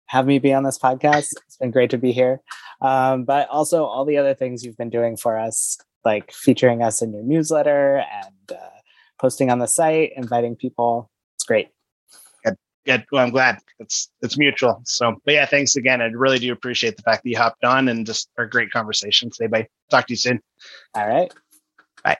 have 0.07 0.25
me 0.25 0.39
be 0.39 0.53
on 0.53 0.63
this 0.63 0.77
podcast. 0.77 1.29
It's 1.47 1.57
been 1.59 1.71
great 1.71 1.89
to 1.91 1.97
be 1.97 2.11
here. 2.11 2.41
Um, 2.81 3.23
but 3.23 3.47
also 3.49 3.85
all 3.85 4.05
the 4.05 4.17
other 4.17 4.33
things 4.33 4.63
you've 4.63 4.77
been 4.77 4.89
doing 4.89 5.15
for 5.15 5.37
us, 5.37 5.77
like 6.03 6.31
featuring 6.31 6.81
us 6.81 7.01
in 7.01 7.13
your 7.13 7.23
newsletter 7.23 8.03
and 8.11 8.57
uh, 8.57 8.69
posting 9.19 9.51
on 9.51 9.59
the 9.59 9.67
site, 9.67 10.11
inviting 10.15 10.55
people. 10.55 11.10
It's 11.41 11.47
great. 11.47 11.69
Good. 12.45 12.55
Good. 12.85 13.05
Well, 13.11 13.23
I'm 13.23 13.31
glad 13.31 13.57
it's 13.79 14.11
it's 14.21 14.37
mutual. 14.37 14.79
So, 14.85 15.15
but 15.25 15.33
yeah, 15.33 15.47
thanks 15.47 15.75
again. 15.75 15.99
I 15.99 16.05
really 16.05 16.37
do 16.37 16.51
appreciate 16.51 16.97
the 16.97 17.01
fact 17.01 17.23
that 17.23 17.29
you 17.31 17.37
hopped 17.37 17.63
on 17.63 17.87
and 17.87 18.05
just 18.05 18.29
our 18.37 18.45
great 18.45 18.69
conversation 18.69 19.31
today. 19.31 19.47
Bye. 19.47 19.67
Talk 19.89 20.05
to 20.05 20.13
you 20.13 20.17
soon. 20.17 20.39
All 20.93 21.07
right. 21.07 21.33
Bye. 22.03 22.17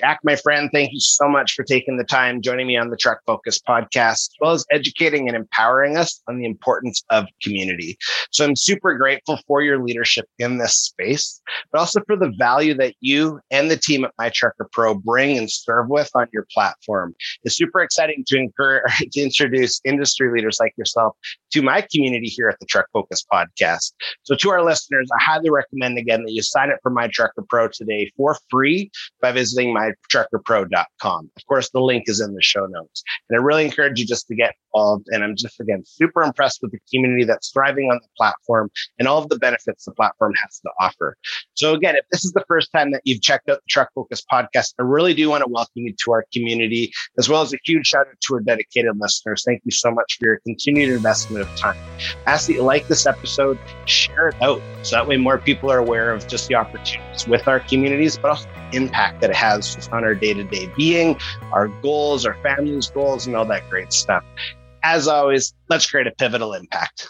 Jack, 0.00 0.20
my 0.24 0.34
friend, 0.34 0.70
thank 0.72 0.94
you 0.94 1.00
so 1.00 1.28
much 1.28 1.52
for 1.52 1.62
taking 1.62 1.98
the 1.98 2.04
time 2.04 2.40
joining 2.40 2.66
me 2.66 2.74
on 2.74 2.88
the 2.88 2.96
Truck 2.96 3.20
Focus 3.26 3.60
podcast, 3.60 4.12
as 4.12 4.30
well 4.40 4.52
as 4.52 4.64
educating 4.70 5.28
and 5.28 5.36
empowering 5.36 5.98
us 5.98 6.22
on 6.26 6.38
the 6.38 6.46
importance 6.46 7.04
of 7.10 7.26
community. 7.42 7.98
So 8.30 8.46
I'm 8.46 8.56
super 8.56 8.94
grateful 8.94 9.38
for 9.46 9.60
your 9.60 9.84
leadership 9.84 10.24
in 10.38 10.56
this 10.56 10.74
space, 10.74 11.42
but 11.70 11.80
also 11.80 12.00
for 12.06 12.16
the 12.16 12.32
value 12.38 12.72
that 12.78 12.94
you 13.00 13.40
and 13.50 13.70
the 13.70 13.76
team 13.76 14.06
at 14.06 14.12
My 14.16 14.30
Trucker 14.30 14.70
Pro 14.72 14.94
bring 14.94 15.36
and 15.36 15.50
serve 15.50 15.90
with 15.90 16.10
on 16.14 16.28
your 16.32 16.46
platform. 16.50 17.14
It's 17.44 17.56
super 17.56 17.80
exciting 17.80 18.24
to, 18.28 18.38
encourage, 18.38 18.82
to 19.12 19.20
introduce 19.20 19.82
industry 19.84 20.32
leaders 20.32 20.56
like 20.60 20.72
yourself 20.78 21.14
to 21.52 21.60
my 21.60 21.86
community 21.92 22.28
here 22.28 22.48
at 22.48 22.58
the 22.58 22.66
Truck 22.66 22.86
Focus 22.94 23.22
podcast. 23.30 23.92
So 24.22 24.34
to 24.34 24.50
our 24.50 24.64
listeners, 24.64 25.10
I 25.14 25.22
highly 25.22 25.50
recommend 25.50 25.98
again 25.98 26.24
that 26.24 26.32
you 26.32 26.40
sign 26.40 26.70
up 26.70 26.78
for 26.82 26.90
My 26.90 27.08
Trucker 27.08 27.44
Pro 27.46 27.68
today 27.68 28.10
for 28.16 28.38
free 28.48 28.90
by 29.20 29.32
visiting 29.32 29.74
my 29.74 29.89
truckerpro.com. 30.12 31.30
Of 31.36 31.46
course, 31.46 31.70
the 31.70 31.80
link 31.80 32.04
is 32.08 32.20
in 32.20 32.34
the 32.34 32.42
show 32.42 32.66
notes. 32.66 33.02
And 33.28 33.38
I 33.38 33.42
really 33.42 33.64
encourage 33.64 34.00
you 34.00 34.06
just 34.06 34.26
to 34.28 34.34
get 34.34 34.54
involved. 34.72 35.06
And 35.10 35.22
I'm 35.22 35.36
just, 35.36 35.60
again, 35.60 35.82
super 35.84 36.22
impressed 36.22 36.60
with 36.62 36.72
the 36.72 36.78
community 36.92 37.24
that's 37.24 37.50
thriving 37.50 37.90
on 37.90 37.98
the 38.02 38.08
platform 38.16 38.70
and 38.98 39.08
all 39.08 39.18
of 39.18 39.28
the 39.28 39.38
benefits 39.38 39.84
the 39.84 39.92
platform 39.92 40.34
has 40.34 40.60
to 40.60 40.70
offer. 40.80 41.16
So, 41.54 41.74
again, 41.74 41.96
if 41.96 42.04
this 42.10 42.24
is 42.24 42.32
the 42.32 42.44
first 42.48 42.70
time 42.72 42.92
that 42.92 43.02
you've 43.04 43.22
checked 43.22 43.48
out 43.48 43.56
the 43.56 43.68
Truck 43.68 43.90
Focus 43.94 44.22
podcast, 44.30 44.74
I 44.78 44.82
really 44.82 45.14
do 45.14 45.28
want 45.28 45.42
to 45.42 45.50
welcome 45.50 45.82
you 45.82 45.94
to 46.04 46.12
our 46.12 46.24
community, 46.32 46.92
as 47.18 47.28
well 47.28 47.42
as 47.42 47.52
a 47.52 47.58
huge 47.64 47.86
shout 47.86 48.06
out 48.06 48.20
to 48.26 48.34
our 48.34 48.40
dedicated 48.40 48.92
listeners. 48.98 49.42
Thank 49.44 49.62
you 49.64 49.70
so 49.70 49.90
much 49.90 50.16
for 50.18 50.26
your 50.26 50.40
continued 50.46 50.90
investment 50.90 51.42
of 51.42 51.56
time. 51.56 51.76
I 52.26 52.32
ask 52.32 52.46
that 52.46 52.54
you 52.54 52.62
like 52.62 52.88
this 52.88 53.06
episode, 53.06 53.58
share 53.86 54.28
it 54.28 54.42
out 54.42 54.60
so 54.82 54.96
that 54.96 55.06
way 55.06 55.16
more 55.16 55.38
people 55.38 55.70
are 55.70 55.78
aware 55.78 56.12
of 56.12 56.26
just 56.28 56.48
the 56.48 56.54
opportunities 56.54 57.26
with 57.26 57.46
our 57.48 57.60
communities, 57.60 58.16
but 58.16 58.30
also 58.30 58.48
the 58.70 58.76
impact 58.76 59.20
that 59.20 59.30
it 59.30 59.36
has 59.36 59.76
on 59.88 60.04
our 60.04 60.14
day 60.14 60.34
to 60.34 60.44
day 60.44 60.70
being, 60.76 61.18
our 61.52 61.68
goals, 61.68 62.26
our 62.26 62.34
family's 62.42 62.90
goals, 62.90 63.26
and 63.26 63.36
all 63.36 63.44
that 63.46 63.68
great 63.70 63.92
stuff. 63.92 64.24
As 64.82 65.08
always, 65.08 65.54
let's 65.68 65.88
create 65.90 66.06
a 66.06 66.12
pivotal 66.12 66.54
impact. 66.54 67.08